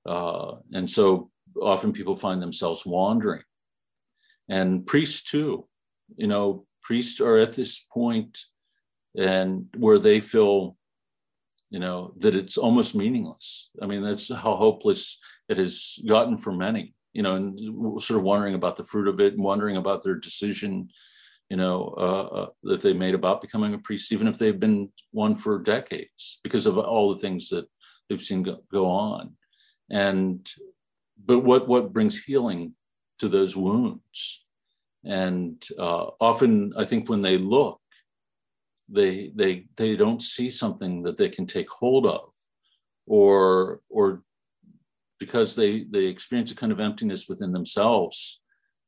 [0.06, 3.42] Uh, and so often people find themselves wandering.
[4.48, 5.66] And priests too,
[6.16, 8.38] you know, priests are at this point
[9.16, 10.76] and where they feel
[11.70, 13.70] you know, that it's almost meaningless.
[13.82, 17.58] I mean, that's how hopeless it has gotten for many, you know, and
[18.02, 20.88] sort of wondering about the fruit of it and wondering about their decision,
[21.48, 24.90] you know, uh, uh, that they made about becoming a priest, even if they've been
[25.12, 27.66] one for decades because of all the things that
[28.08, 29.36] they've seen go, go on.
[29.90, 30.48] And,
[31.24, 32.74] but what, what brings healing
[33.20, 34.44] to those wounds?
[35.04, 37.80] And uh, often I think when they look,
[38.88, 42.30] they they they don't see something that they can take hold of
[43.06, 44.22] or or
[45.18, 48.40] because they they experience a kind of emptiness within themselves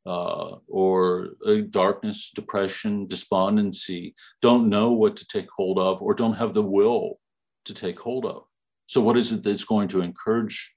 [0.07, 1.31] uh, or
[1.71, 7.19] darkness depression despondency don't know what to take hold of or don't have the will
[7.65, 8.45] to take hold of
[8.87, 10.73] so what is it that's going to encourage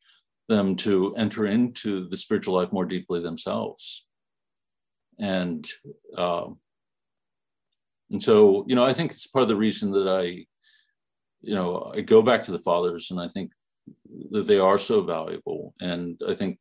[0.49, 4.05] them to enter into the spiritual life more deeply themselves
[5.19, 5.67] and
[6.17, 6.57] um,
[8.11, 10.45] and so, you know, I think it's part of the reason that I,
[11.41, 13.51] you know, I go back to the fathers and I think
[14.31, 15.73] that they are so valuable.
[15.79, 16.59] And I think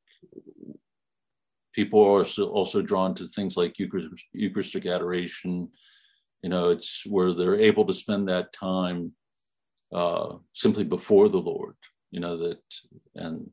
[1.75, 5.69] people are also drawn to things like Eucharistic adoration.
[6.43, 9.13] You know, it's where they're able to spend that time
[9.93, 11.77] uh, simply before the Lord,
[12.11, 12.63] you know, that,
[13.17, 13.51] and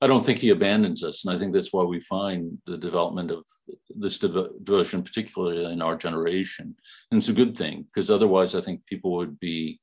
[0.00, 1.24] I don't think he abandons us.
[1.24, 3.44] And I think that's why we find the development of
[3.90, 6.76] this devotion, particularly in our generation.
[7.10, 9.80] And it's a good thing because otherwise, I think people would be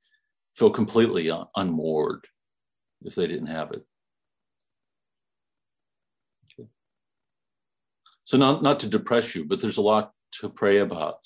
[0.55, 2.25] feel completely un- unmoored
[3.03, 3.83] if they didn't have it.
[8.25, 11.19] So, not, not to depress you, but there's a lot to pray about.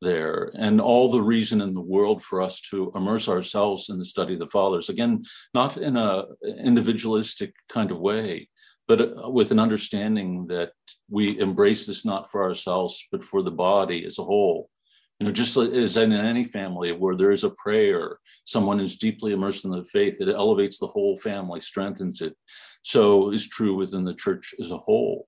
[0.00, 0.52] there.
[0.54, 4.34] And all the reason in the world for us to immerse ourselves in the study
[4.34, 5.24] of the fathers again
[5.54, 6.24] not in a
[6.70, 8.48] individualistic kind of way
[8.86, 10.70] but uh, with an understanding that
[11.10, 14.70] we embrace this not for ourselves but for the body as a whole.
[15.18, 19.32] You know just as in any family where there is a prayer someone is deeply
[19.32, 22.34] immersed in the faith it elevates the whole family strengthens it.
[22.82, 25.26] So is true within the church as a whole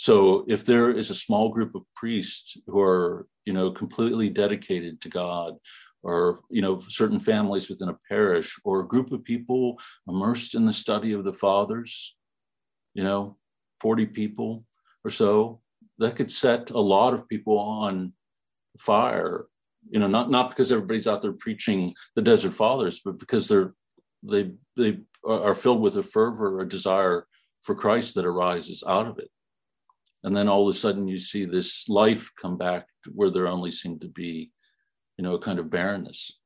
[0.00, 4.98] so if there is a small group of priests who are, you know, completely dedicated
[5.02, 5.56] to God,
[6.02, 9.78] or you know, certain families within a parish, or a group of people
[10.08, 12.16] immersed in the study of the fathers,
[12.94, 13.36] you know,
[13.82, 14.64] 40 people
[15.04, 15.60] or so,
[15.98, 18.14] that could set a lot of people on
[18.78, 19.48] fire.
[19.90, 23.74] You know, not not because everybody's out there preaching the desert fathers, but because they're
[24.22, 27.26] they they are filled with a fervor, a desire
[27.60, 29.30] for Christ that arises out of it
[30.22, 33.70] and then all of a sudden you see this life come back where there only
[33.70, 34.50] seemed to be
[35.16, 36.38] you know a kind of barrenness.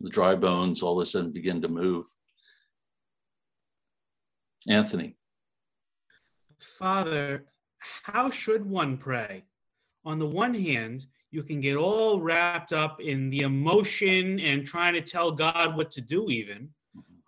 [0.00, 2.06] The dry bones all of a sudden begin to move.
[4.68, 5.16] Anthony.
[6.78, 7.44] Father
[8.02, 9.44] how should one pray?
[10.04, 14.92] On the one hand you can get all wrapped up in the emotion and trying
[14.94, 16.68] to tell god what to do even.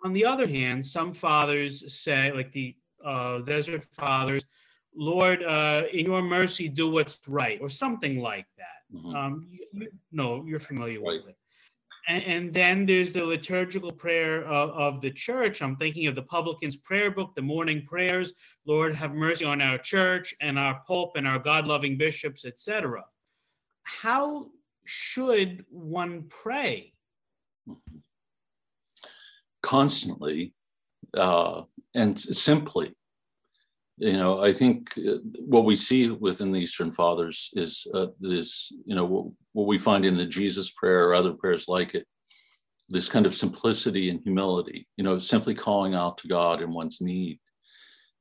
[0.04, 4.44] On the other hand some fathers say like the uh, desert fathers
[4.96, 8.96] Lord, uh, in your mercy, do what's right, or something like that.
[8.96, 9.14] Mm-hmm.
[9.14, 11.16] Um, you, you, no, you're familiar right.
[11.16, 11.36] with it.
[12.06, 15.62] And, and, then there's the liturgical prayer of, of, the church.
[15.62, 18.34] I'm thinking of the publican's prayer book, the morning prayers.
[18.66, 23.02] Lord, have mercy on our church and our pope and our God-loving bishops, etc.
[23.84, 24.50] How
[24.84, 26.92] should one pray?
[29.62, 30.52] Constantly
[31.16, 31.62] uh,
[31.94, 32.94] and simply
[33.98, 38.72] you know i think uh, what we see within the eastern fathers is uh, this
[38.84, 42.06] you know what, what, we find in the jesus prayer or other prayers like it
[42.88, 47.00] this kind of simplicity and humility you know simply calling out to god in one's
[47.00, 47.38] need.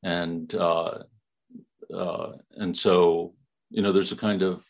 [0.03, 0.99] And uh,
[1.93, 3.34] uh, and so
[3.69, 4.65] you know there's a kind of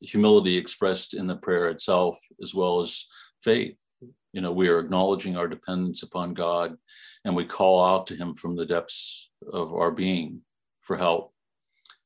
[0.00, 3.06] humility expressed in the prayer itself as well as
[3.42, 3.78] faith.
[4.32, 6.76] You know we are acknowledging our dependence upon god
[7.24, 10.40] and we call out to him from the depths of our being
[10.80, 11.32] for help.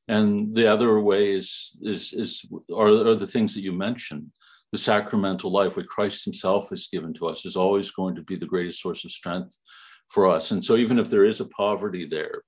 [0.07, 4.31] And the other way is, is, is are, are the things that you mentioned.
[4.71, 8.35] The sacramental life, what Christ himself has given to us, is always going to be
[8.35, 9.57] the greatest source of strength
[10.09, 10.51] for us.
[10.51, 12.43] And so, even if there is a poverty there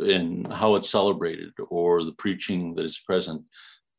[0.00, 3.42] in how it's celebrated or the preaching that is present,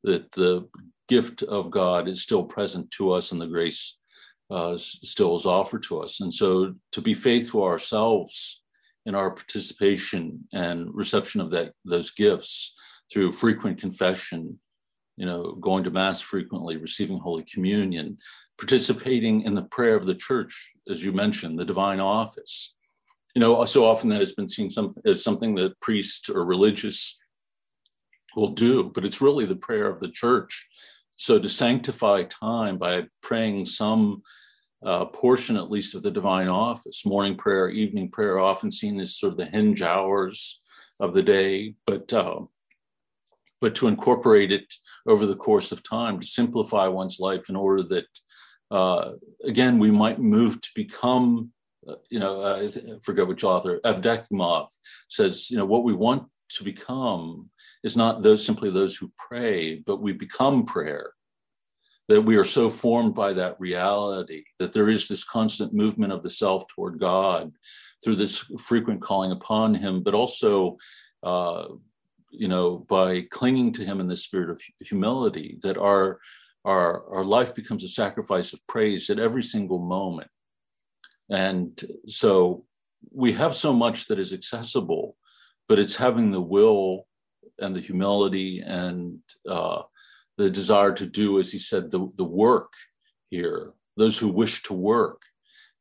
[0.03, 0.67] that the
[1.07, 3.97] gift of God is still present to us and the grace
[4.49, 6.21] uh, still is offered to us.
[6.21, 8.61] And so, to be faithful ourselves
[9.05, 12.75] in our participation and reception of that those gifts
[13.11, 14.59] through frequent confession,
[15.17, 18.17] you know, going to mass frequently, receiving Holy Communion,
[18.57, 22.75] participating in the prayer of the church, as you mentioned, the divine office.
[23.35, 27.17] You know, so often that has been seen some, as something that priests or religious
[28.35, 30.67] will do, but it's really the prayer of the church.
[31.15, 34.23] So to sanctify time by praying some
[34.83, 37.05] uh, portion, at least, of the divine office.
[37.05, 40.59] Morning prayer, evening prayer, often seen as sort of the hinge hours
[40.99, 42.41] of the day, but uh,
[43.61, 44.73] but to incorporate it
[45.05, 48.05] over the course of time to simplify one's life in order that,
[48.71, 49.11] uh,
[49.43, 51.51] again, we might move to become.
[51.87, 52.69] Uh, you know, I
[53.01, 54.67] forget which author, Evdokimov
[55.07, 57.49] says, you know, what we want to become
[57.83, 61.13] is not those simply those who pray, but we become prayer
[62.09, 66.23] that we are so formed by that reality, that there is this constant movement of
[66.23, 67.51] the self toward God
[68.03, 70.77] through this frequent calling upon Him, but also,
[71.21, 71.67] uh,
[72.31, 76.19] you know, by clinging to Him in the spirit of humility, that our,
[76.65, 80.29] our, our life becomes a sacrifice of praise at every single moment.
[81.29, 82.65] And so
[83.11, 85.15] we have so much that is accessible,
[85.67, 87.05] but it's having the will
[87.59, 89.83] and the humility and uh,
[90.39, 92.71] the desire to do, as he said, the, the work
[93.29, 95.21] here, those who wish to work.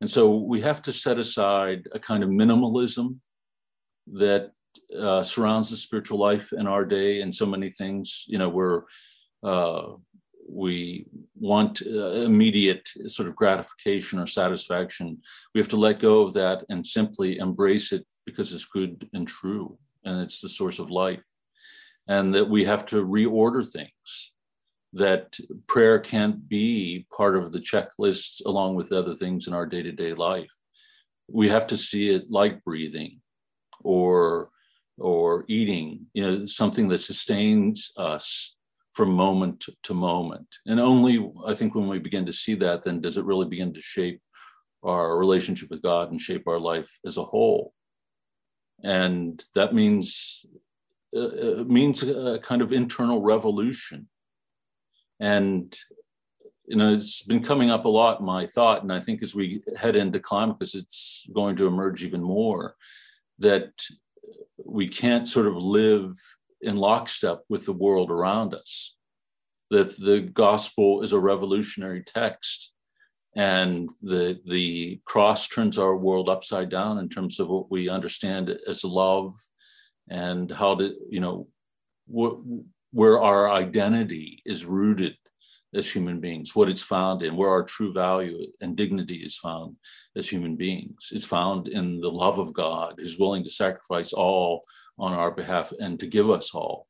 [0.01, 3.19] And so we have to set aside a kind of minimalism
[4.11, 4.51] that
[4.99, 8.83] uh, surrounds the spiritual life in our day and so many things, you know, where
[9.43, 9.93] uh,
[10.49, 11.05] we
[11.35, 15.21] want uh, immediate sort of gratification or satisfaction.
[15.55, 19.25] We have to let go of that and simply embrace it because it's good and
[19.25, 21.23] true and it's the source of life.
[22.09, 24.31] And that we have to reorder things
[24.93, 25.37] that
[25.67, 29.91] prayer can't be part of the checklists along with other things in our day to
[29.91, 30.51] day life.
[31.27, 33.21] We have to see it like breathing
[33.83, 34.49] or
[34.97, 38.55] or eating, you know, something that sustains us
[38.93, 40.47] from moment to moment.
[40.65, 43.73] And only, I think, when we begin to see that, then does it really begin
[43.73, 44.21] to shape
[44.83, 47.73] our relationship with God and shape our life as a whole.
[48.83, 50.45] And that means
[51.15, 54.07] uh, means a kind of internal revolution.
[55.19, 55.77] And
[56.69, 59.33] you know, it's been coming up a lot in my thought, and I think as
[59.33, 62.75] we head into Climacus, it's going to emerge even more
[63.39, 63.71] that
[64.63, 66.15] we can't sort of live
[66.61, 68.95] in lockstep with the world around us.
[69.71, 72.71] That the gospel is a revolutionary text,
[73.35, 78.55] and the the cross turns our world upside down in terms of what we understand
[78.67, 79.33] as love,
[80.07, 81.47] and how to you know
[82.15, 82.41] wh-
[82.91, 85.15] where our identity is rooted
[85.73, 89.75] as human beings, what it's found in, where our true value and dignity is found
[90.15, 91.09] as human beings.
[91.11, 94.63] It's found in the love of God, who's willing to sacrifice all
[94.97, 96.87] on our behalf and to give us all.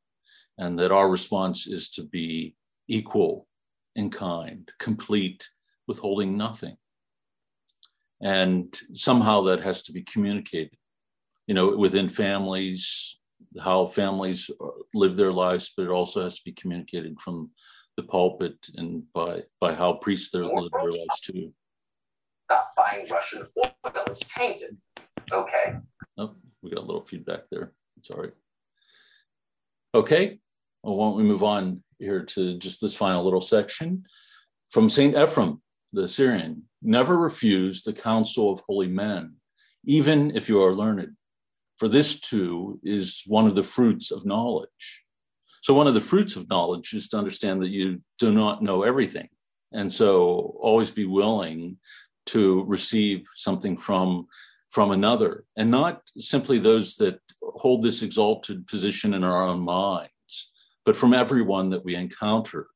[0.58, 2.56] And that our response is to be
[2.88, 3.48] equal
[3.96, 5.48] in kind, complete,
[5.88, 6.78] withholding nothing.
[8.22, 10.76] And somehow that has to be communicated,
[11.48, 13.19] you know, within families,
[13.62, 17.50] how families uh, live their lives, but it also has to be communicated from
[17.98, 21.54] the pulpit and by by how priests their, live their lives too.
[22.46, 23.74] Stop buying Russian oil;
[24.08, 24.78] it's tainted.
[25.32, 25.76] Okay.
[26.18, 27.74] Oh, we got a little feedback there.
[27.98, 28.34] It's all right.
[29.94, 30.40] Okay.
[30.84, 34.06] Well, why don't we move on here to just this final little section
[34.72, 35.60] from Saint Ephrem,
[35.92, 36.64] the Syrian.
[36.82, 39.36] Never refuse the counsel of holy men,
[39.86, 41.16] even if you are learned,
[41.80, 45.04] for this too is one of the fruits of knowledge.
[45.62, 48.84] So, one of the fruits of knowledge is to understand that you do not know
[48.84, 49.30] everything.
[49.72, 51.78] And so, always be willing
[52.28, 54.28] to receive something from,
[54.70, 60.52] from another, and not simply those that hold this exalted position in our own minds,
[60.86, 62.68] but from everyone that we encounter.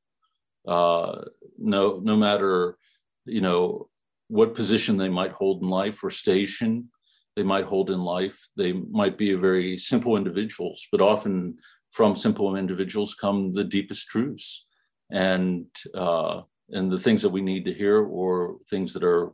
[0.67, 1.23] Uh,
[1.57, 2.77] no, no matter,
[3.25, 3.89] you know,
[4.29, 6.89] what position they might hold in life or station
[7.35, 8.37] they might hold in life.
[8.55, 11.57] They might be very simple individuals, but often
[11.91, 14.65] from simple individuals come the deepest truths.
[15.11, 19.33] And uh, and the things that we need to hear or things that are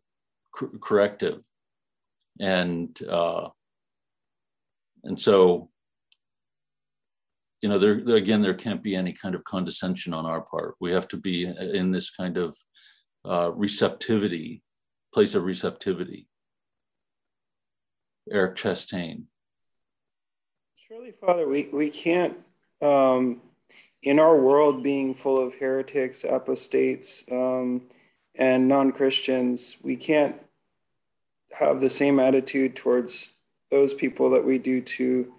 [0.54, 1.41] cor- corrective.
[2.39, 3.50] And uh,
[5.04, 5.70] and so
[7.62, 10.76] you know there, there, again there can't be any kind of condescension on our part.
[10.80, 12.58] We have to be in this kind of
[13.26, 14.64] uh, receptivity
[15.14, 16.28] place of receptivity
[18.32, 19.23] eric chastain
[20.75, 22.38] surely father we, we can't
[22.82, 23.41] um,
[24.03, 27.84] in our world being full of heretics, apostates, um,
[28.36, 30.36] and non Christians, we can't
[31.51, 33.34] have the same attitude towards
[33.69, 35.34] those people that we do to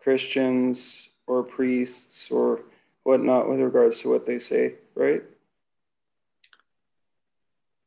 [0.00, 2.62] Christians or priests or
[3.04, 5.22] whatnot with regards to what they say, right?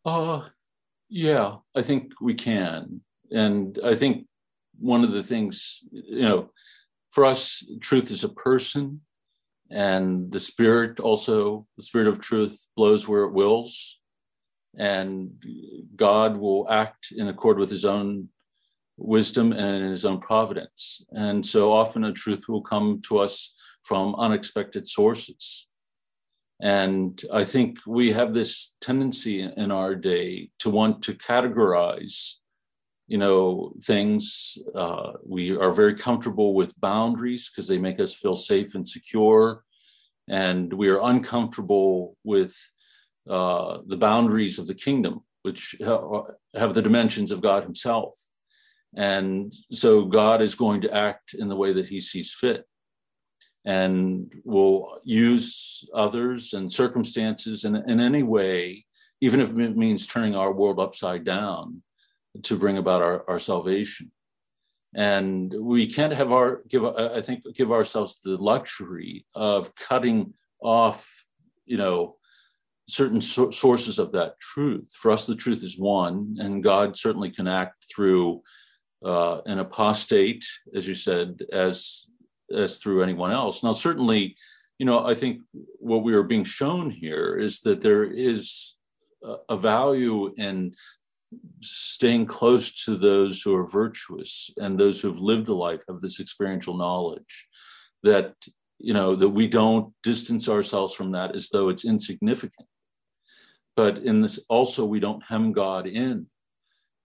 [0.05, 0.41] Uh,
[1.09, 3.01] yeah, I think we can.
[3.31, 4.27] And I think
[4.79, 6.51] one of the things, you know,
[7.11, 9.01] for us, truth is a person,
[9.69, 13.99] and the spirit also, the spirit of truth blows where it wills,
[14.77, 15.31] and
[15.95, 18.29] God will act in accord with his own
[18.97, 21.03] wisdom and in his own providence.
[21.11, 23.53] And so often a truth will come to us
[23.83, 25.67] from unexpected sources.
[26.61, 32.35] And I think we have this tendency in our day to want to categorize
[33.07, 38.35] you know things uh, we are very comfortable with boundaries because they make us feel
[38.35, 39.63] safe and secure.
[40.29, 42.55] And we are uncomfortable with
[43.29, 48.17] uh, the boundaries of the kingdom which have the dimensions of god himself.
[48.95, 52.65] And so god is going to act in the way that he sees fit
[53.65, 58.85] and will use others and circumstances in, in any way
[59.21, 61.81] even if it means turning our world upside down
[62.41, 64.11] to bring about our, our salvation.
[64.95, 71.25] And we can't have our give I think give ourselves the luxury of cutting off,
[71.65, 72.17] you know,
[72.87, 74.93] certain so- sources of that truth.
[74.93, 78.43] For us, the truth is one, and God certainly can act through
[79.03, 82.07] uh, an apostate, as you said, as
[82.55, 83.63] as through anyone else.
[83.63, 84.35] Now, certainly,
[84.77, 85.41] you know, I think
[85.79, 88.75] what we are being shown here is that there is
[89.49, 90.75] a value in
[91.61, 96.01] staying close to those who are virtuous and those who have lived a life of
[96.01, 97.47] this experiential knowledge
[98.03, 98.33] that
[98.79, 102.67] you know that we don't distance ourselves from that as though it's insignificant
[103.75, 106.25] but in this also we don't hem god in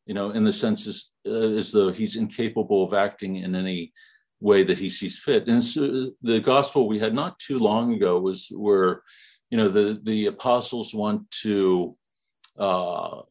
[0.07, 3.93] you know in the sense as, uh, as though he's incapable of acting in any
[4.41, 5.49] way that he sees fit.
[5.49, 9.03] And so the gospel we had not too long ago was where,
[9.51, 11.97] you know, the, the apostles want to
[12.59, 13.23] uh,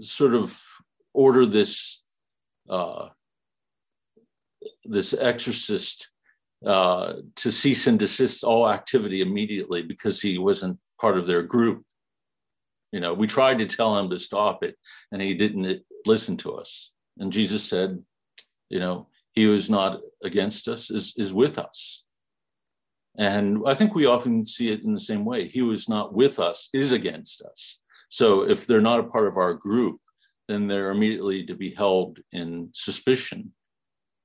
[0.00, 0.58] sort of
[1.14, 2.02] order this
[2.68, 3.08] uh,
[4.84, 6.10] this exorcist
[6.66, 11.82] uh, to cease and desist all activity immediately because he wasn't part of their group.
[12.92, 14.76] You know, we tried to tell him to stop it,
[15.12, 16.90] and he didn't listen to us.
[17.18, 18.02] And Jesus said,
[18.70, 22.04] you know, he who is not against us is, is with us.
[23.16, 25.48] And I think we often see it in the same way.
[25.48, 27.80] He who is not with us is against us.
[28.08, 30.00] So if they're not a part of our group,
[30.48, 33.52] then they're immediately to be held in suspicion.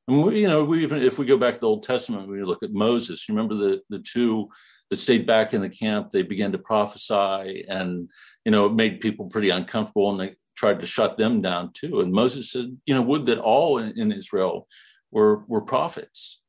[0.08, 2.44] And we, you know, we even if we go back to the Old Testament, we
[2.44, 3.28] look at Moses.
[3.28, 4.50] You remember the the two
[4.90, 6.10] that stayed back in the camp.
[6.10, 8.10] They began to prophesy, and
[8.46, 12.02] you know, it made people pretty uncomfortable, and they tried to shut them down too.
[12.02, 14.68] And Moses said, you know, would that all in, in Israel
[15.12, 16.42] were were prophets,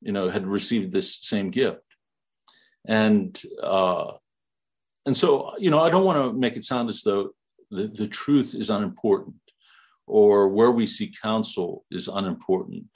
[0.00, 1.82] you know, had received this same gift,
[2.86, 4.12] and uh,
[5.08, 7.30] and so you know, I don't want to make it sound as though
[7.70, 9.36] the, the truth is unimportant
[10.06, 12.90] or where we see counsel is unimportant.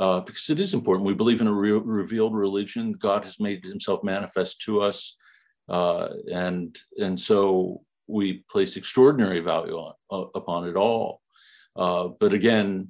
[0.00, 1.06] Uh, because it is important.
[1.06, 2.92] We believe in a re- revealed religion.
[2.92, 5.16] God has made himself manifest to us.
[5.68, 11.20] Uh, and, and so we place extraordinary value on, uh, upon it all.
[11.76, 12.88] Uh, but again,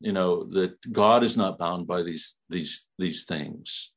[0.00, 3.92] you know, that God is not bound by these, these, these things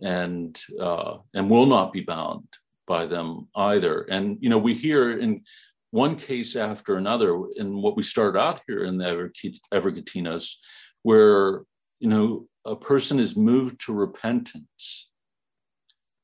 [0.00, 2.44] and, uh, and will not be bound
[2.88, 4.00] by them either.
[4.10, 5.42] And, you know, we hear in
[5.90, 9.30] one case after another in what we started out here in the
[9.72, 10.54] Evergetinos,
[11.02, 11.62] where
[12.00, 15.08] you know a person is moved to repentance,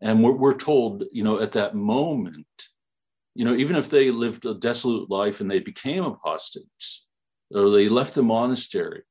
[0.01, 2.47] and we're, we're told, you know, at that moment,
[3.35, 7.07] you know, even if they lived a desolate life and they became apostates,
[7.51, 9.03] or they left the monastery,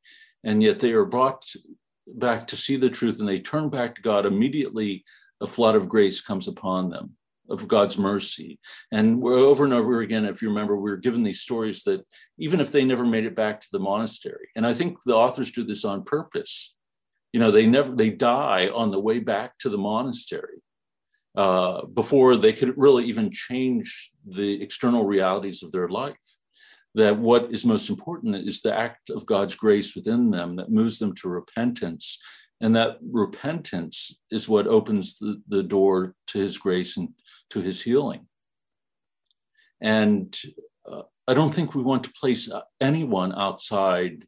[0.44, 1.46] and yet they are brought
[2.06, 5.04] back to see the truth and they turn back to God immediately,
[5.42, 7.16] a flood of grace comes upon them
[7.50, 8.60] of God's mercy.
[8.92, 12.06] And we're over and over again, if you remember, we are given these stories that
[12.38, 15.52] even if they never made it back to the monastery, and I think the authors
[15.52, 16.74] do this on purpose.
[17.32, 20.62] You know, they never they die on the way back to the monastery
[21.36, 26.38] uh, before they could really even change the external realities of their life.
[26.96, 31.00] That what is most important is the act of God's grace within them that moves
[31.00, 32.20] them to repentance
[32.64, 37.10] and that repentance is what opens the, the door to his grace and
[37.50, 38.26] to his healing.
[39.82, 40.34] And
[40.90, 44.26] uh, I don't think we want to place uh, anyone outside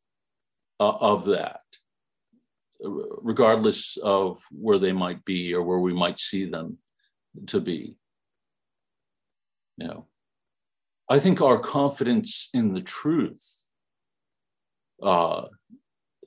[0.81, 1.61] uh, of that,
[2.81, 6.79] regardless of where they might be or where we might see them
[7.47, 7.95] to be.
[9.77, 10.07] You know,
[11.09, 13.63] I think our confidence in the truth
[15.01, 15.45] uh,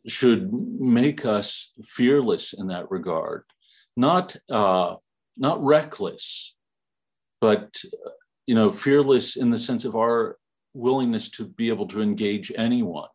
[0.09, 3.45] should make us fearless in that regard,
[3.97, 4.97] not uh,
[5.37, 6.55] not reckless,
[7.41, 7.83] but
[8.47, 10.37] you know, fearless in the sense of our
[10.75, 13.09] willingness to be able to engage anyone,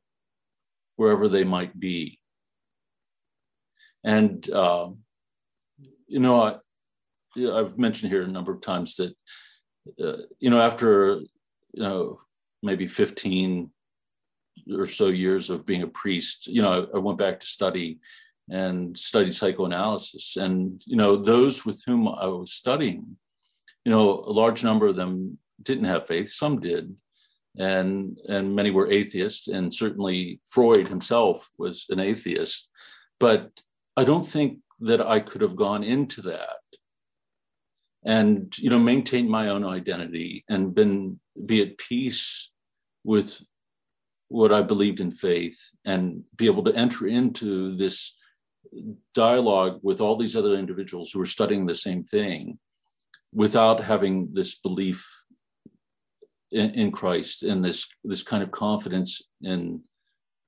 [0.95, 2.19] wherever they might be.
[4.03, 4.89] And uh,
[6.07, 6.55] you know, I,
[7.59, 9.13] I've mentioned here a number of times that
[10.01, 11.21] uh, you know, after
[11.73, 12.19] you know
[12.61, 13.69] maybe 15
[14.71, 17.99] or so years of being a priest, you know, I, went back to study
[18.49, 20.37] and studied psychoanalysis.
[20.37, 23.17] And, you know, those with whom I was studying,
[23.85, 26.95] you know, a large number of them didn't have faith, some did.
[27.57, 32.67] And, and many were atheists, and certainly Freud himself was an atheist.
[33.19, 33.61] But
[33.95, 36.57] I don't think that I could have gone into that
[38.05, 42.49] and you know maintained my own identity and been be at peace
[43.03, 43.41] with
[44.33, 48.17] what I believed in faith and be able to enter into this
[49.13, 52.57] dialogue with all these other individuals who are studying the same thing
[53.31, 55.07] without having this belief
[56.51, 59.83] in, in Christ and this this kind of confidence in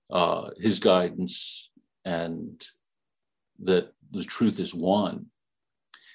[0.10, 1.70] uh, His guidance
[2.06, 2.66] and
[3.60, 5.28] that the truth is one,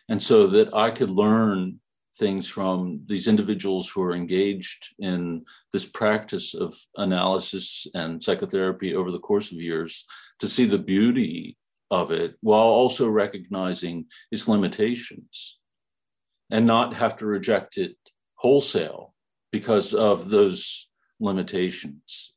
[0.08, 1.78] and so that I could learn
[2.20, 9.10] things from these individuals who are engaged in this practice of analysis and psychotherapy over
[9.10, 10.04] the course of years
[10.38, 11.56] to see the beauty
[11.90, 15.58] of it while also recognizing its limitations
[16.50, 17.96] and not have to reject it
[18.34, 19.14] wholesale
[19.50, 20.88] because of those
[21.20, 22.34] limitations.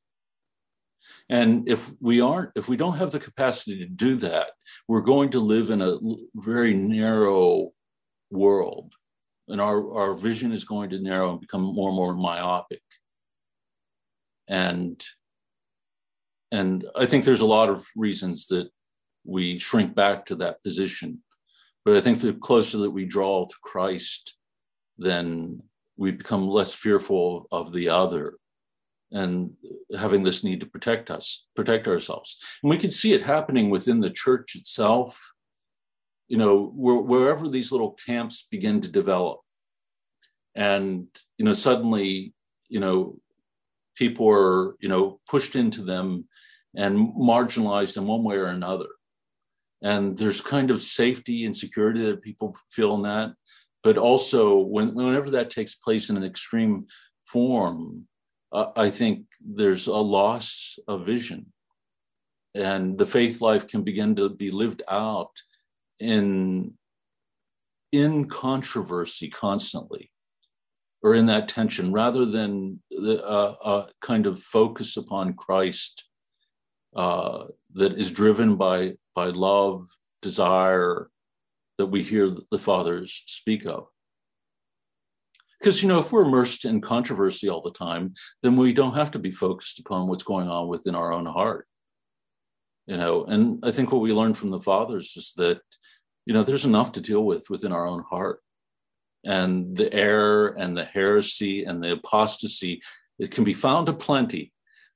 [1.29, 4.51] And if we aren't, if we don't have the capacity to do that,
[4.87, 5.97] we're going to live in a
[6.35, 7.71] very narrow
[8.31, 8.93] world
[9.47, 12.81] and our, our vision is going to narrow and become more and more myopic.
[14.47, 15.03] And
[16.51, 18.69] and I think there's a lot of reasons that
[19.25, 21.23] we shrink back to that position.
[21.83, 24.35] But I think the closer that we draw to Christ,
[24.97, 25.63] then
[25.97, 28.37] we become less fearful of the other
[29.11, 29.53] and
[29.97, 32.37] having this need to protect us, protect ourselves.
[32.61, 35.32] And we can see it happening within the church itself,
[36.27, 39.39] you know, wherever these little camps begin to develop.
[40.55, 41.07] And,
[41.37, 42.33] you know, suddenly,
[42.69, 43.19] you know,
[43.95, 46.27] people are, you know, pushed into them
[46.75, 48.87] and marginalized in one way or another.
[49.81, 53.33] And there's kind of safety and security that people feel in that.
[53.83, 56.87] But also, when, whenever that takes place in an extreme
[57.25, 58.07] form,
[58.53, 61.47] uh, I think there's a loss of vision.
[62.55, 65.31] And the faith life can begin to be lived out
[66.03, 66.73] in,
[67.91, 70.11] in controversy constantly
[71.03, 76.05] or in that tension rather than the uh, uh, kind of focus upon Christ
[76.95, 79.87] uh, that is driven by by love,
[80.21, 81.09] desire
[81.77, 83.87] that we hear the fathers speak of.
[85.59, 89.11] Because you know, if we're immersed in controversy all the time, then we don't have
[89.11, 91.67] to be focused upon what's going on within our own heart.
[92.87, 95.61] You know, and I think what we learned from the fathers is that
[96.25, 98.39] you know there's enough to deal with within our own heart.
[99.25, 102.81] And the error and the heresy and the apostasy
[103.19, 104.51] it can be found aplenty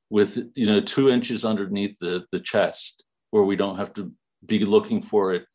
[0.10, 4.12] with you know two inches underneath the, the chest where we don't have to
[4.46, 5.46] be looking for it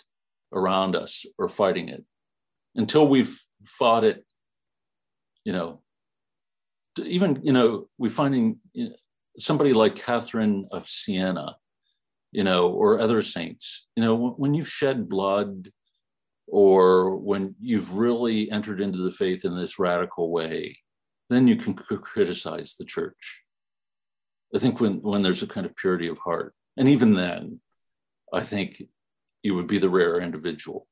[0.52, 2.04] around us or fighting it.
[2.74, 4.24] Until we've fought it
[5.44, 5.80] you know
[7.04, 8.94] even you know we finding you know,
[9.38, 11.56] somebody like catherine of siena
[12.33, 15.70] you know or other saints you know when you've shed blood
[16.49, 20.76] or when you've really entered into the faith in this radical way
[21.30, 23.43] then you can criticize the church
[24.55, 27.61] I think when when there's a kind of purity of heart, and even then,
[28.33, 28.83] I think
[29.43, 30.87] you would be the rare individual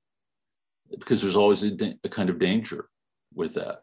[0.99, 2.89] because there's always a, a kind of danger
[3.35, 3.83] with that.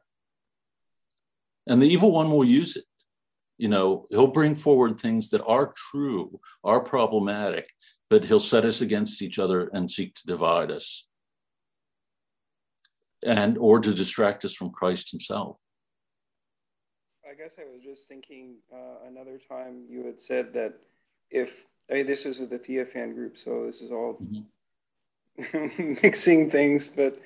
[1.67, 2.85] And the evil one will use it.
[3.57, 7.69] You know, he'll bring forward things that are true, are problematic,
[8.09, 11.07] but he'll set us against each other and seek to divide us
[13.25, 15.57] and or to distract us from Christ himself.
[17.29, 20.75] I guess I was just thinking uh, another time you had said that
[21.29, 25.93] if I mean, this was with the Theophan group, so this is all mm-hmm.
[26.03, 27.19] mixing things, but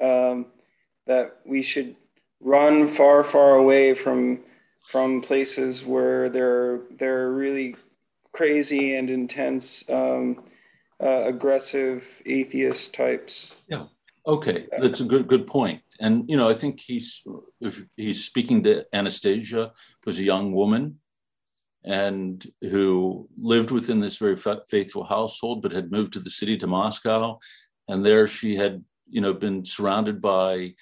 [0.00, 0.46] um,
[1.06, 1.94] that we should
[2.40, 4.40] run far, far away from
[4.88, 7.76] from places where they're they're really
[8.32, 10.44] crazy and intense, um,
[11.02, 13.58] uh, aggressive atheist types.
[13.68, 13.84] Yeah.
[14.26, 15.82] Okay, that's a good good point.
[16.00, 17.22] And you know, I think he's
[17.96, 19.72] he's speaking to Anastasia,
[20.04, 21.00] who's a young woman,
[21.84, 24.38] and who lived within this very
[24.70, 27.38] faithful household, but had moved to the city to Moscow,
[27.88, 30.74] and there she had you know been surrounded by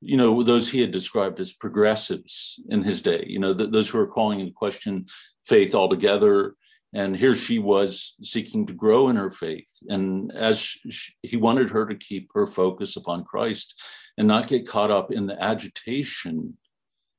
[0.00, 3.88] you know those he had described as progressives in his day you know th- those
[3.88, 5.06] who are calling into question
[5.50, 6.54] faith altogether.
[6.92, 9.70] And here she was seeking to grow in her faith.
[9.88, 13.80] And as she, he wanted her to keep her focus upon christ
[14.16, 16.56] and not get caught up in the agitation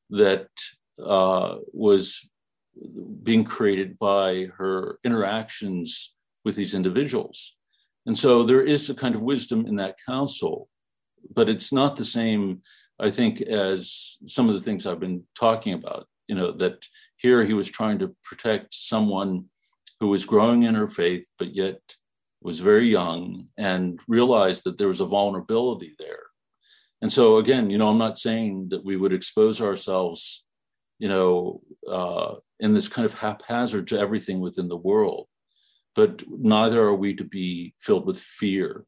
[0.10, 0.48] that
[1.04, 2.30] uh, was
[3.24, 6.14] being created by her interactions
[6.44, 7.56] with these individuals.
[8.06, 10.68] And so there is a kind of wisdom in that counsel
[11.34, 12.62] but it's not the same
[13.00, 16.86] i think as some of the things i've been talking about you know that
[17.18, 19.46] here he was trying to protect someone
[20.02, 21.80] who was growing in her faith, but yet
[22.42, 26.24] was very young and realized that there was a vulnerability there.
[27.04, 30.44] And so, again, you know, I'm not saying that we would expose ourselves,
[30.98, 35.28] you know, uh, in this kind of haphazard to everything within the world,
[35.94, 38.86] but neither are we to be filled with fear.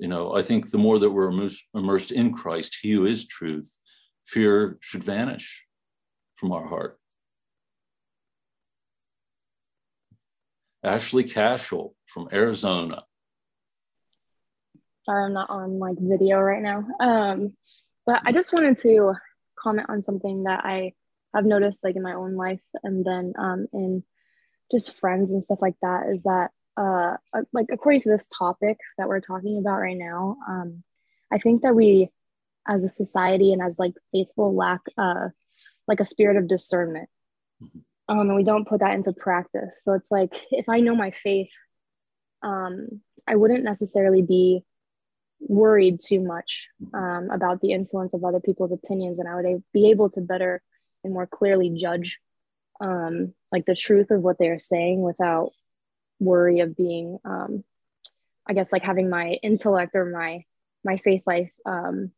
[0.00, 1.30] You know, I think the more that we're
[1.74, 3.78] immersed in Christ, He who is truth,
[4.24, 5.66] fear should vanish
[6.36, 6.98] from our heart.
[10.82, 13.04] Ashley Cashel from Arizona.
[15.02, 16.86] Sorry, I'm not on like video right now.
[16.98, 17.52] Um,
[18.06, 19.12] but I just wanted to
[19.58, 20.94] comment on something that I
[21.34, 24.02] have noticed like in my own life and then um, in
[24.72, 27.16] just friends and stuff like that is that uh,
[27.52, 30.82] like according to this topic that we're talking about right now, um,
[31.32, 32.10] I think that we
[32.68, 35.28] as a society and as like faithful lack uh,
[35.86, 37.08] like a spirit of discernment.
[37.62, 39.80] Mm-hmm um, and we don't put that into practice.
[39.82, 41.50] So it's like if I know my faith,
[42.42, 44.64] um, I wouldn't necessarily be
[45.38, 49.90] worried too much um, about the influence of other people's opinions, and I would be
[49.90, 50.60] able to better
[51.04, 52.18] and more clearly judge
[52.80, 55.52] um, like the truth of what they're saying without
[56.20, 57.64] worry of being, um,
[58.46, 60.44] I guess, like having my intellect or my
[60.84, 62.12] my faith life um,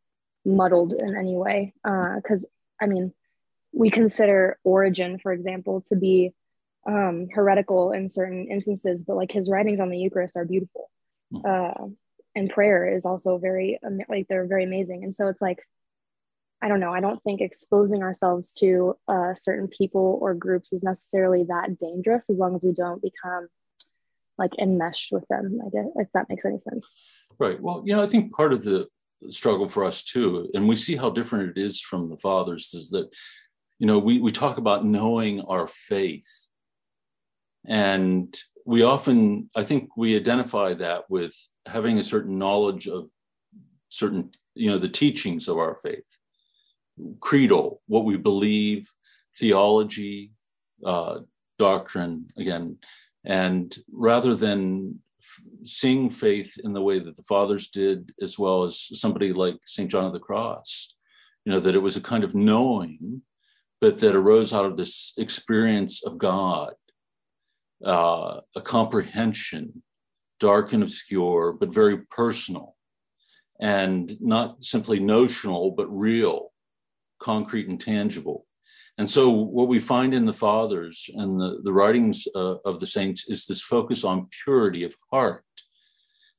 [0.44, 1.72] muddled in any way.
[1.82, 3.12] Because uh, I mean,
[3.72, 6.34] we consider Origen for example, to be
[6.86, 10.90] um, heretical in certain instances, but like his writings on the Eucharist are beautiful.
[11.30, 11.40] Hmm.
[11.44, 11.86] Uh,
[12.34, 13.78] and prayer is also very
[14.08, 15.04] like they're very amazing.
[15.04, 15.58] And so it's like
[16.62, 16.92] I don't know.
[16.92, 22.30] I don't think exposing ourselves to uh, certain people or groups is necessarily that dangerous
[22.30, 23.48] as long as we don't become
[24.38, 25.60] like enmeshed with them.
[25.64, 26.90] I guess if that makes any sense.
[27.38, 27.60] Right.
[27.60, 28.88] Well, you know, I think part of the
[29.30, 32.90] struggle for us too, and we see how different it is from the fathers, is
[32.90, 33.08] that
[33.78, 36.48] you know we we talk about knowing our faith,
[37.66, 41.34] and we often I think we identify that with
[41.66, 43.08] having a certain knowledge of
[43.88, 46.04] certain you know the teachings of our faith
[47.20, 48.90] creedal, what we believe,
[49.38, 50.32] theology,
[50.84, 51.20] uh,
[51.58, 52.78] doctrine, again.
[53.24, 55.00] And rather than
[55.64, 59.90] seeing faith in the way that the fathers did, as well as somebody like St.
[59.90, 60.94] John of the Cross,
[61.44, 63.22] you know, that it was a kind of knowing,
[63.80, 66.74] but that arose out of this experience of God,
[67.84, 69.82] uh, a comprehension,
[70.40, 72.76] dark and obscure, but very personal,
[73.60, 76.52] and not simply notional, but real
[77.20, 78.46] concrete and tangible.
[78.98, 82.86] And so, what we find in the fathers and the, the writings uh, of the
[82.86, 85.44] saints is this focus on purity of heart.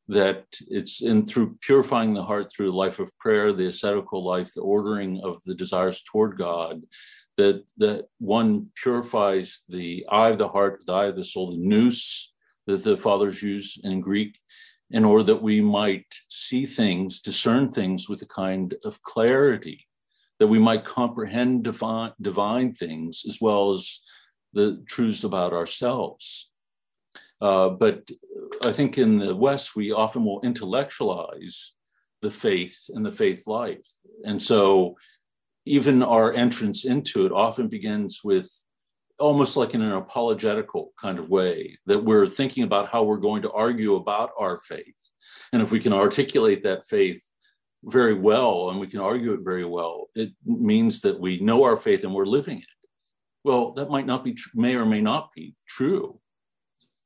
[0.07, 4.61] That it's in through purifying the heart through life of prayer, the ascetical life, the
[4.61, 6.83] ordering of the desires toward God,
[7.37, 11.57] that that one purifies the eye of the heart, the eye of the soul, the
[11.57, 12.33] nous
[12.67, 14.37] that the fathers use in Greek,
[14.91, 19.87] in order that we might see things, discern things with a kind of clarity
[20.39, 24.01] that we might comprehend divine, divine things as well as
[24.53, 26.49] the truths about ourselves.
[27.41, 28.09] Uh, but
[28.61, 31.73] I think in the West, we often will intellectualize
[32.21, 33.85] the faith and the faith life.
[34.23, 34.95] And so
[35.65, 38.49] even our entrance into it often begins with
[39.19, 43.41] almost like in an apologetical kind of way that we're thinking about how we're going
[43.43, 45.09] to argue about our faith.
[45.51, 47.23] And if we can articulate that faith
[47.85, 51.77] very well and we can argue it very well, it means that we know our
[51.77, 52.65] faith and we're living it.
[53.43, 56.19] Well, that might not be, may or may not be true.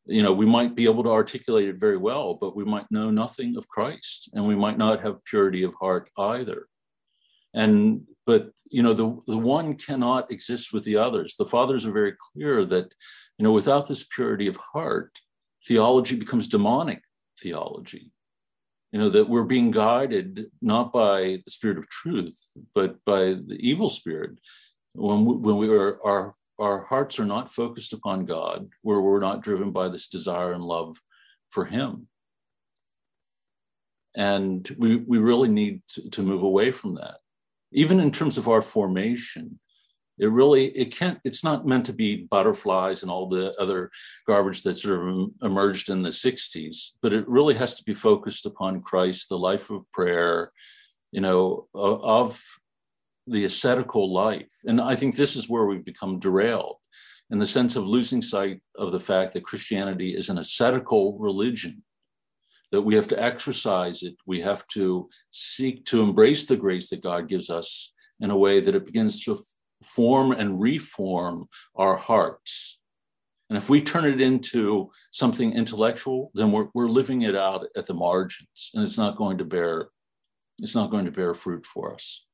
[0.06, 3.10] You know, we might be able to articulate it very well, but we might know
[3.10, 6.68] nothing of Christ and we might not have purity of heart either.
[7.54, 11.36] And, but, you know, the, the one cannot exist with the others.
[11.36, 12.94] The fathers are very clear that,
[13.38, 15.20] you know, without this purity of heart,
[15.68, 17.02] theology becomes demonic
[17.42, 18.12] theology
[18.92, 22.40] you know that we're being guided not by the spirit of truth
[22.74, 24.40] but by the evil spirit.
[24.94, 29.20] When we, when we are our our hearts are not focused upon god where we're
[29.20, 30.98] not driven by this desire and love
[31.50, 32.08] for him.
[34.16, 37.18] And we we really need to, to move away from that.
[37.72, 39.60] Even in terms of our formation
[40.20, 43.92] it really it can't it's not meant to be butterflies and all the other
[44.26, 48.46] garbage that sort of emerged in the 60s but it really has to be focused
[48.46, 50.52] upon christ the life of prayer
[51.12, 52.42] you know of
[53.30, 54.52] the ascetical life.
[54.66, 56.78] And i think this is where we've become derailed
[57.30, 61.84] in the sense of losing sight of the fact that christianity is an ascetical religion
[62.72, 64.16] that we have to exercise it.
[64.26, 68.60] We have to seek to embrace the grace that god gives us in a way
[68.60, 69.38] that it begins to
[69.84, 72.80] form and reform our hearts.
[73.50, 77.86] And if we turn it into something intellectual, then we're, we're living it out at
[77.86, 79.90] the margins and it's not going to bear,
[80.60, 82.26] it's not going to bear fruit for us.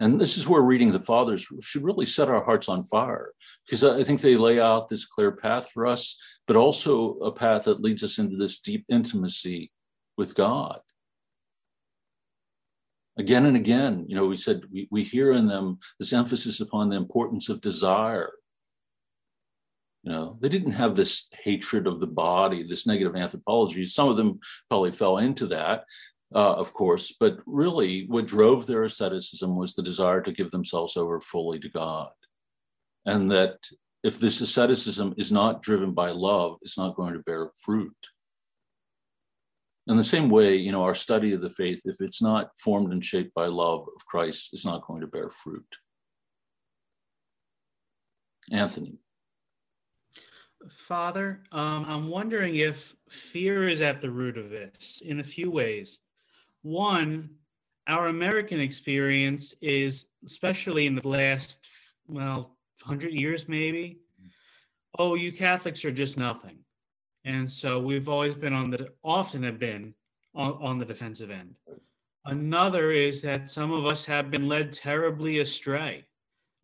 [0.00, 3.32] And this is where reading the fathers should really set our hearts on fire
[3.66, 6.16] because I think they lay out this clear path for us,
[6.46, 9.72] but also a path that leads us into this deep intimacy
[10.16, 10.78] with God
[13.18, 16.88] again and again, you know, we said we, we hear in them this emphasis upon
[16.88, 18.30] the importance of desire.
[20.04, 23.84] You know, they didn't have this hatred of the body, this negative anthropology.
[23.84, 24.38] Some of them
[24.68, 25.84] probably fell into that,
[26.34, 30.96] uh, of course, but really what drove their asceticism was the desire to give themselves
[30.96, 32.10] over fully to God.
[33.04, 33.56] And that
[34.04, 37.96] if this asceticism is not driven by love, it's not going to bear fruit.
[39.88, 42.92] In the same way, you know, our study of the faith, if it's not formed
[42.92, 45.64] and shaped by love of Christ, is not going to bear fruit.
[48.52, 48.98] Anthony.
[50.70, 55.50] Father, um, I'm wondering if fear is at the root of this in a few
[55.50, 56.00] ways.
[56.62, 57.30] One,
[57.86, 61.66] our American experience is, especially in the last
[62.06, 64.00] well, 100 years maybe.
[64.98, 66.58] Oh, you Catholics are just nothing.
[67.28, 69.92] And so we've always been on the, often have been
[70.34, 71.54] on, on the defensive end.
[72.24, 76.06] Another is that some of us have been led terribly astray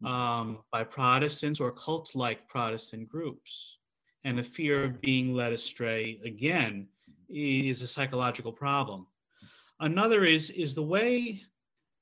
[0.07, 3.77] um, by Protestants or cult like Protestant groups.
[4.25, 6.89] And the fear of being led astray again
[7.29, 9.07] is a psychological problem.
[9.81, 11.43] Another is, is the way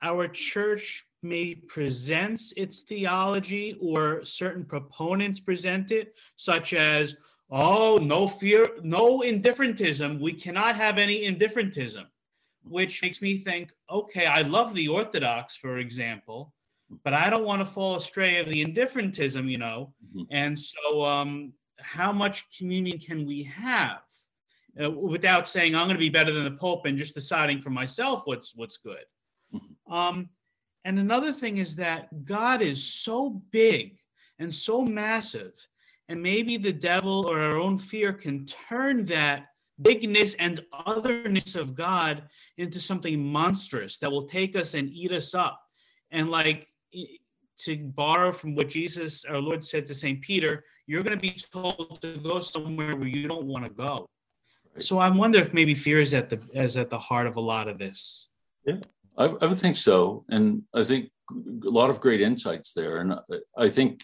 [0.01, 7.17] our church may presents its theology or certain proponents present it, such as,
[7.53, 10.19] oh, no fear, no indifferentism.
[10.19, 12.05] We cannot have any indifferentism,
[12.63, 16.53] which makes me think, okay, I love the Orthodox, for example,
[17.03, 19.93] but I don't want to fall astray of the indifferentism, you know.
[20.09, 20.23] Mm-hmm.
[20.31, 24.01] And so, um, how much communion can we have
[24.81, 27.69] uh, without saying I'm going to be better than the Pope and just deciding for
[27.69, 29.05] myself what's what's good?
[29.53, 29.93] Mm-hmm.
[29.93, 30.29] Um,
[30.85, 33.97] and another thing is that God is so big
[34.39, 35.53] and so massive,
[36.09, 39.47] and maybe the devil or our own fear can turn that
[39.81, 42.23] bigness and otherness of God
[42.57, 45.59] into something monstrous that will take us and eat us up.
[46.11, 46.67] And like
[47.59, 50.21] to borrow from what Jesus, our Lord, said to St.
[50.21, 54.07] Peter, you're going to be told to go somewhere where you don't want to go.
[54.79, 57.41] So I wonder if maybe fear is at the is at the heart of a
[57.41, 58.29] lot of this.
[58.65, 58.77] Yeah,
[59.17, 62.97] I, I would think so, and I think a lot of great insights there.
[62.97, 63.15] And
[63.57, 64.03] I think,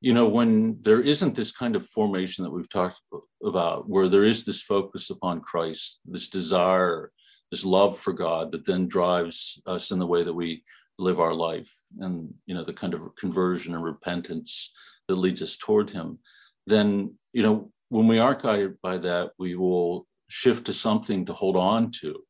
[0.00, 3.00] you know, when there isn't this kind of formation that we've talked
[3.42, 7.10] about, where there is this focus upon Christ, this desire,
[7.50, 10.62] this love for God that then drives us in the way that we
[10.98, 14.72] live our life, and you know, the kind of conversion and repentance
[15.08, 16.18] that leads us toward Him,
[16.66, 21.32] then you know, when we are guided by that, we will shift to something to
[21.32, 22.22] hold on to.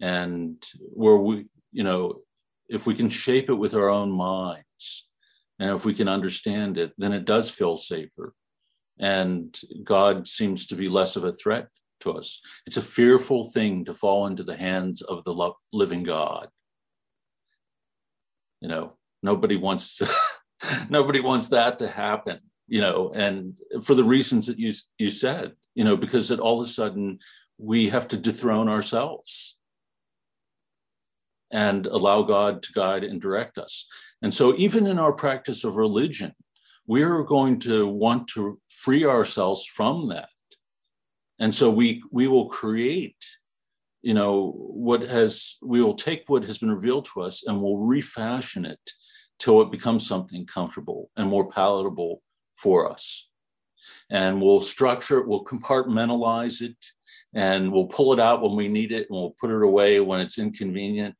[0.00, 2.20] And where we you know
[2.68, 5.06] if we can shape it with our own minds
[5.58, 8.34] and if we can understand it then it does feel safer.
[8.98, 11.68] And god seems to be less of a threat
[12.00, 12.40] to us.
[12.66, 16.48] It's a fearful thing to fall into the hands of the living god.
[18.60, 20.08] You know nobody wants to
[20.88, 22.38] nobody wants that to happen
[22.68, 26.60] you know and for the reasons that you you said you know because it all
[26.60, 27.18] of a sudden
[27.58, 29.56] we have to dethrone ourselves
[31.54, 33.86] and allow God to guide and direct us.
[34.20, 36.34] And so, even in our practice of religion,
[36.86, 40.28] we are going to want to free ourselves from that.
[41.38, 43.16] And so, we, we will create,
[44.02, 47.78] you know, what has, we will take what has been revealed to us and we'll
[47.78, 48.90] refashion it
[49.38, 52.20] till it becomes something comfortable and more palatable
[52.56, 53.28] for us.
[54.10, 56.76] And we'll structure it, we'll compartmentalize it,
[57.32, 60.20] and we'll pull it out when we need it, and we'll put it away when
[60.20, 61.16] it's inconvenient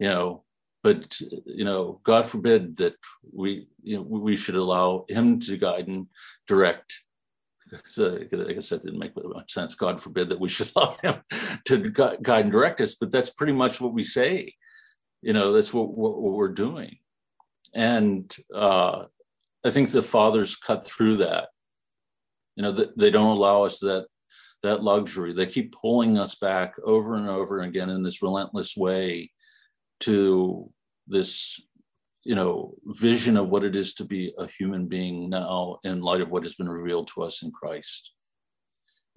[0.00, 0.42] you know
[0.82, 2.96] but you know god forbid that
[3.32, 6.06] we you know we should allow him to guide and
[6.48, 6.92] direct
[7.86, 9.74] so I guess that didn't make much sense.
[9.74, 11.20] God forbid that we should allow him
[11.66, 14.54] to guide and direct us, but that's pretty much what we say.
[15.22, 16.98] You know, that's what, what, what we're doing.
[17.74, 19.04] And uh,
[19.64, 21.48] I think the fathers cut through that.
[22.56, 24.06] You know, they don't allow us that
[24.62, 25.32] that luxury.
[25.32, 29.30] They keep pulling us back over and over again in this relentless way
[30.00, 30.70] to
[31.06, 31.60] this
[32.24, 36.20] you know vision of what it is to be a human being now in light
[36.20, 38.12] of what has been revealed to us in christ.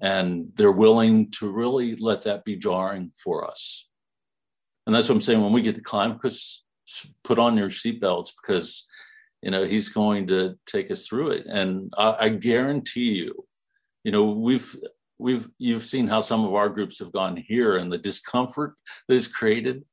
[0.01, 3.87] And they're willing to really let that be jarring for us.
[4.85, 5.41] And that's what i'm saying.
[5.41, 6.59] When we get to Climacus
[7.23, 8.85] put on your seatbelts because
[9.41, 11.45] you know he's going to take us through it.
[11.47, 13.45] And I, I guarantee you
[14.03, 14.75] you know we've
[15.17, 18.75] we've you've seen how some of our groups have gone here and the discomfort
[19.07, 19.83] that is created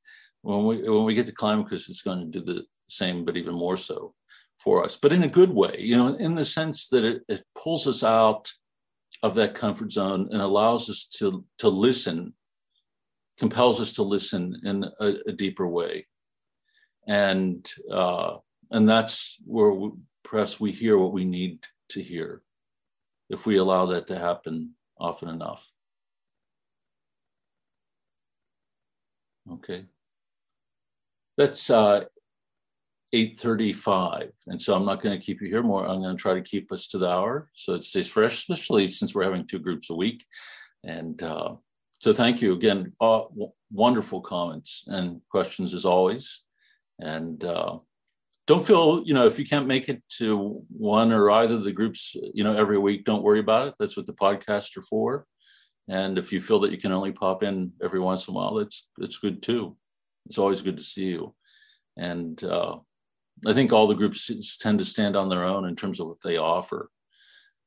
[0.42, 3.54] when we when we get to Climacus, it's going to do the same, but even
[3.54, 4.14] more so
[4.58, 7.44] for us, but in a good way, you know, in the sense that it, it
[7.56, 8.50] pulls us out
[9.22, 12.34] of that comfort zone and allows us to to listen,
[13.38, 16.06] compels us to listen in a, a deeper way,
[17.06, 18.36] and uh,
[18.70, 19.90] and that's where we,
[20.24, 22.42] perhaps we hear what we need to hear,
[23.28, 25.66] if we allow that to happen often enough.
[29.50, 29.86] Okay
[31.40, 32.04] that's uh,
[33.14, 35.88] 8.35 and so i'm not going to keep you here more.
[35.88, 38.90] I'm going to try to keep us to the hour so it stays fresh especially
[38.90, 40.24] since we're having two groups a week.
[40.84, 41.54] And uh,
[41.98, 42.92] so thank you again.
[43.00, 46.42] Uh, w- wonderful comments and questions as always.
[47.00, 47.78] And uh,
[48.46, 51.72] don't feel you know if you can't make it to one or either of the
[51.72, 53.74] groups you know every week don't worry about it.
[53.78, 55.26] That's what the podcasts are for.
[55.88, 58.58] And if you feel that you can only pop in every once in a while
[58.58, 59.76] it's it's good too
[60.26, 61.34] it's always good to see you.
[61.96, 62.76] And uh,
[63.46, 66.22] I think all the groups tend to stand on their own in terms of what
[66.22, 66.90] they offer.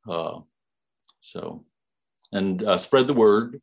[0.07, 0.39] Uh,
[1.21, 1.65] so,
[2.31, 3.61] and uh, spread the word,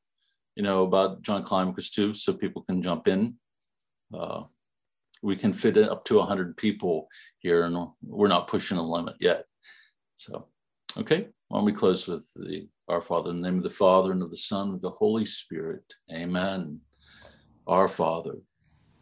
[0.56, 3.34] you know, about John Climacus too, so people can jump in.
[4.12, 4.44] Uh,
[5.22, 9.44] we can fit up to 100 people here, and we're not pushing the limit yet.
[10.16, 10.46] So,
[10.98, 14.12] okay, why don't we close with the Our Father, in the name of the Father,
[14.12, 15.84] and of the Son, and of the Holy Spirit.
[16.12, 16.80] Amen.
[17.66, 18.36] Our Father,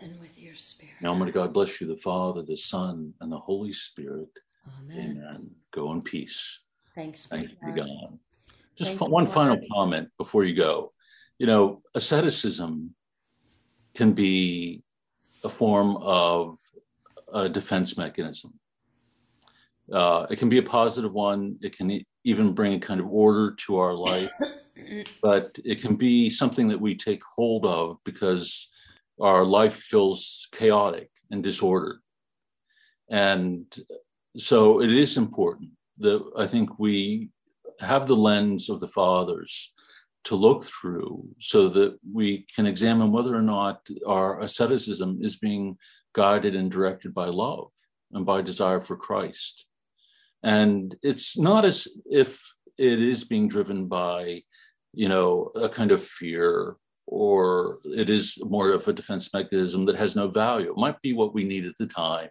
[0.00, 0.94] And with your spirit.
[1.00, 4.28] Now, may God bless you, the Father, the Son, and the Holy Spirit.
[4.80, 5.22] Amen.
[5.22, 5.50] Amen.
[5.72, 6.60] Go in peace.
[6.94, 8.18] Thanks Thank you, God.
[8.76, 10.92] Just Thank one final comment before you go.
[11.38, 12.94] You know, asceticism
[13.94, 14.82] can be
[15.44, 16.58] a form of
[17.32, 18.54] a defense mechanism.
[19.92, 21.56] Uh, it can be a positive one.
[21.62, 24.30] It can even bring a kind of order to our life,
[25.22, 28.68] but it can be something that we take hold of because
[29.20, 31.98] our life feels chaotic and disordered.
[33.10, 33.64] And
[34.36, 37.30] so it is important that I think we
[37.80, 39.72] have the lens of the fathers
[40.24, 45.78] to look through so that we can examine whether or not our asceticism is being
[46.14, 47.70] guided and directed by love
[48.12, 49.66] and by desire for Christ.
[50.42, 52.40] And it's not as if
[52.78, 54.42] it is being driven by,
[54.92, 56.76] you know, a kind of fear
[57.10, 60.70] or it is more of a defense mechanism that has no value.
[60.70, 62.28] It might be what we need at the time,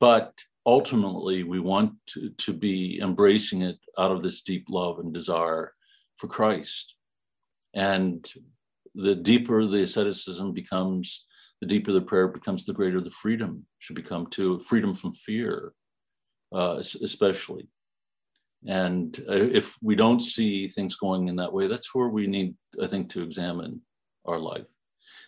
[0.00, 0.32] but
[0.64, 5.74] ultimately we want to, to be embracing it out of this deep love and desire
[6.16, 6.96] for Christ.
[7.74, 8.26] And
[8.94, 11.26] the deeper the asceticism becomes,
[11.60, 15.72] the deeper the prayer becomes, the greater the freedom should become to freedom from fear,
[16.54, 17.68] uh, especially.
[18.66, 22.54] And uh, if we don't see things going in that way, that's where we need,
[22.82, 23.82] I think, to examine
[24.26, 24.66] our life.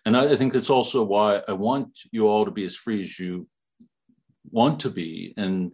[0.05, 3.19] And I, think that's also why I want you all to be as free as
[3.19, 3.47] you
[4.51, 5.73] want to be and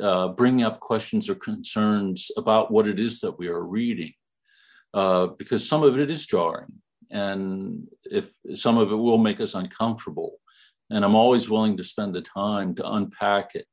[0.00, 4.12] uh, bringing up questions or concerns about what it is that we are reading,
[4.94, 6.72] uh, because some of it is jarring,
[7.10, 10.38] and if some of it will make us uncomfortable,
[10.90, 13.66] and I'm always willing to spend the time to unpack it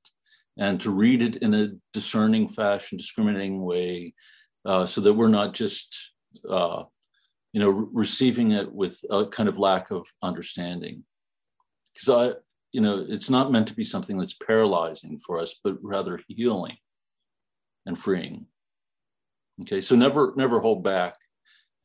[0.58, 4.14] and to read it in a discerning fashion, discriminating way,
[4.66, 6.14] uh, so that we're not just,
[6.50, 6.84] uh,
[7.54, 11.04] you know, re- receiving it with a kind of lack of understanding.
[11.94, 12.40] Because I,
[12.72, 16.78] you know, it's not meant to be something that's paralyzing for us, but rather healing
[17.86, 18.46] and freeing.
[19.62, 21.16] Okay, so never, never hold back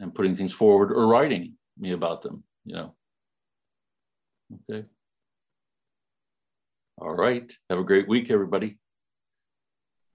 [0.01, 2.45] and putting things forward or writing me about them.
[2.65, 2.95] You know.
[4.71, 4.87] Okay.
[6.99, 7.51] All right.
[7.71, 8.79] Have a great week, everybody.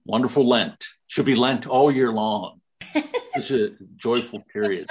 [0.04, 0.86] Wonderful Lent.
[1.06, 2.60] Should be Lent all year long.
[3.34, 4.90] It's a joyful period.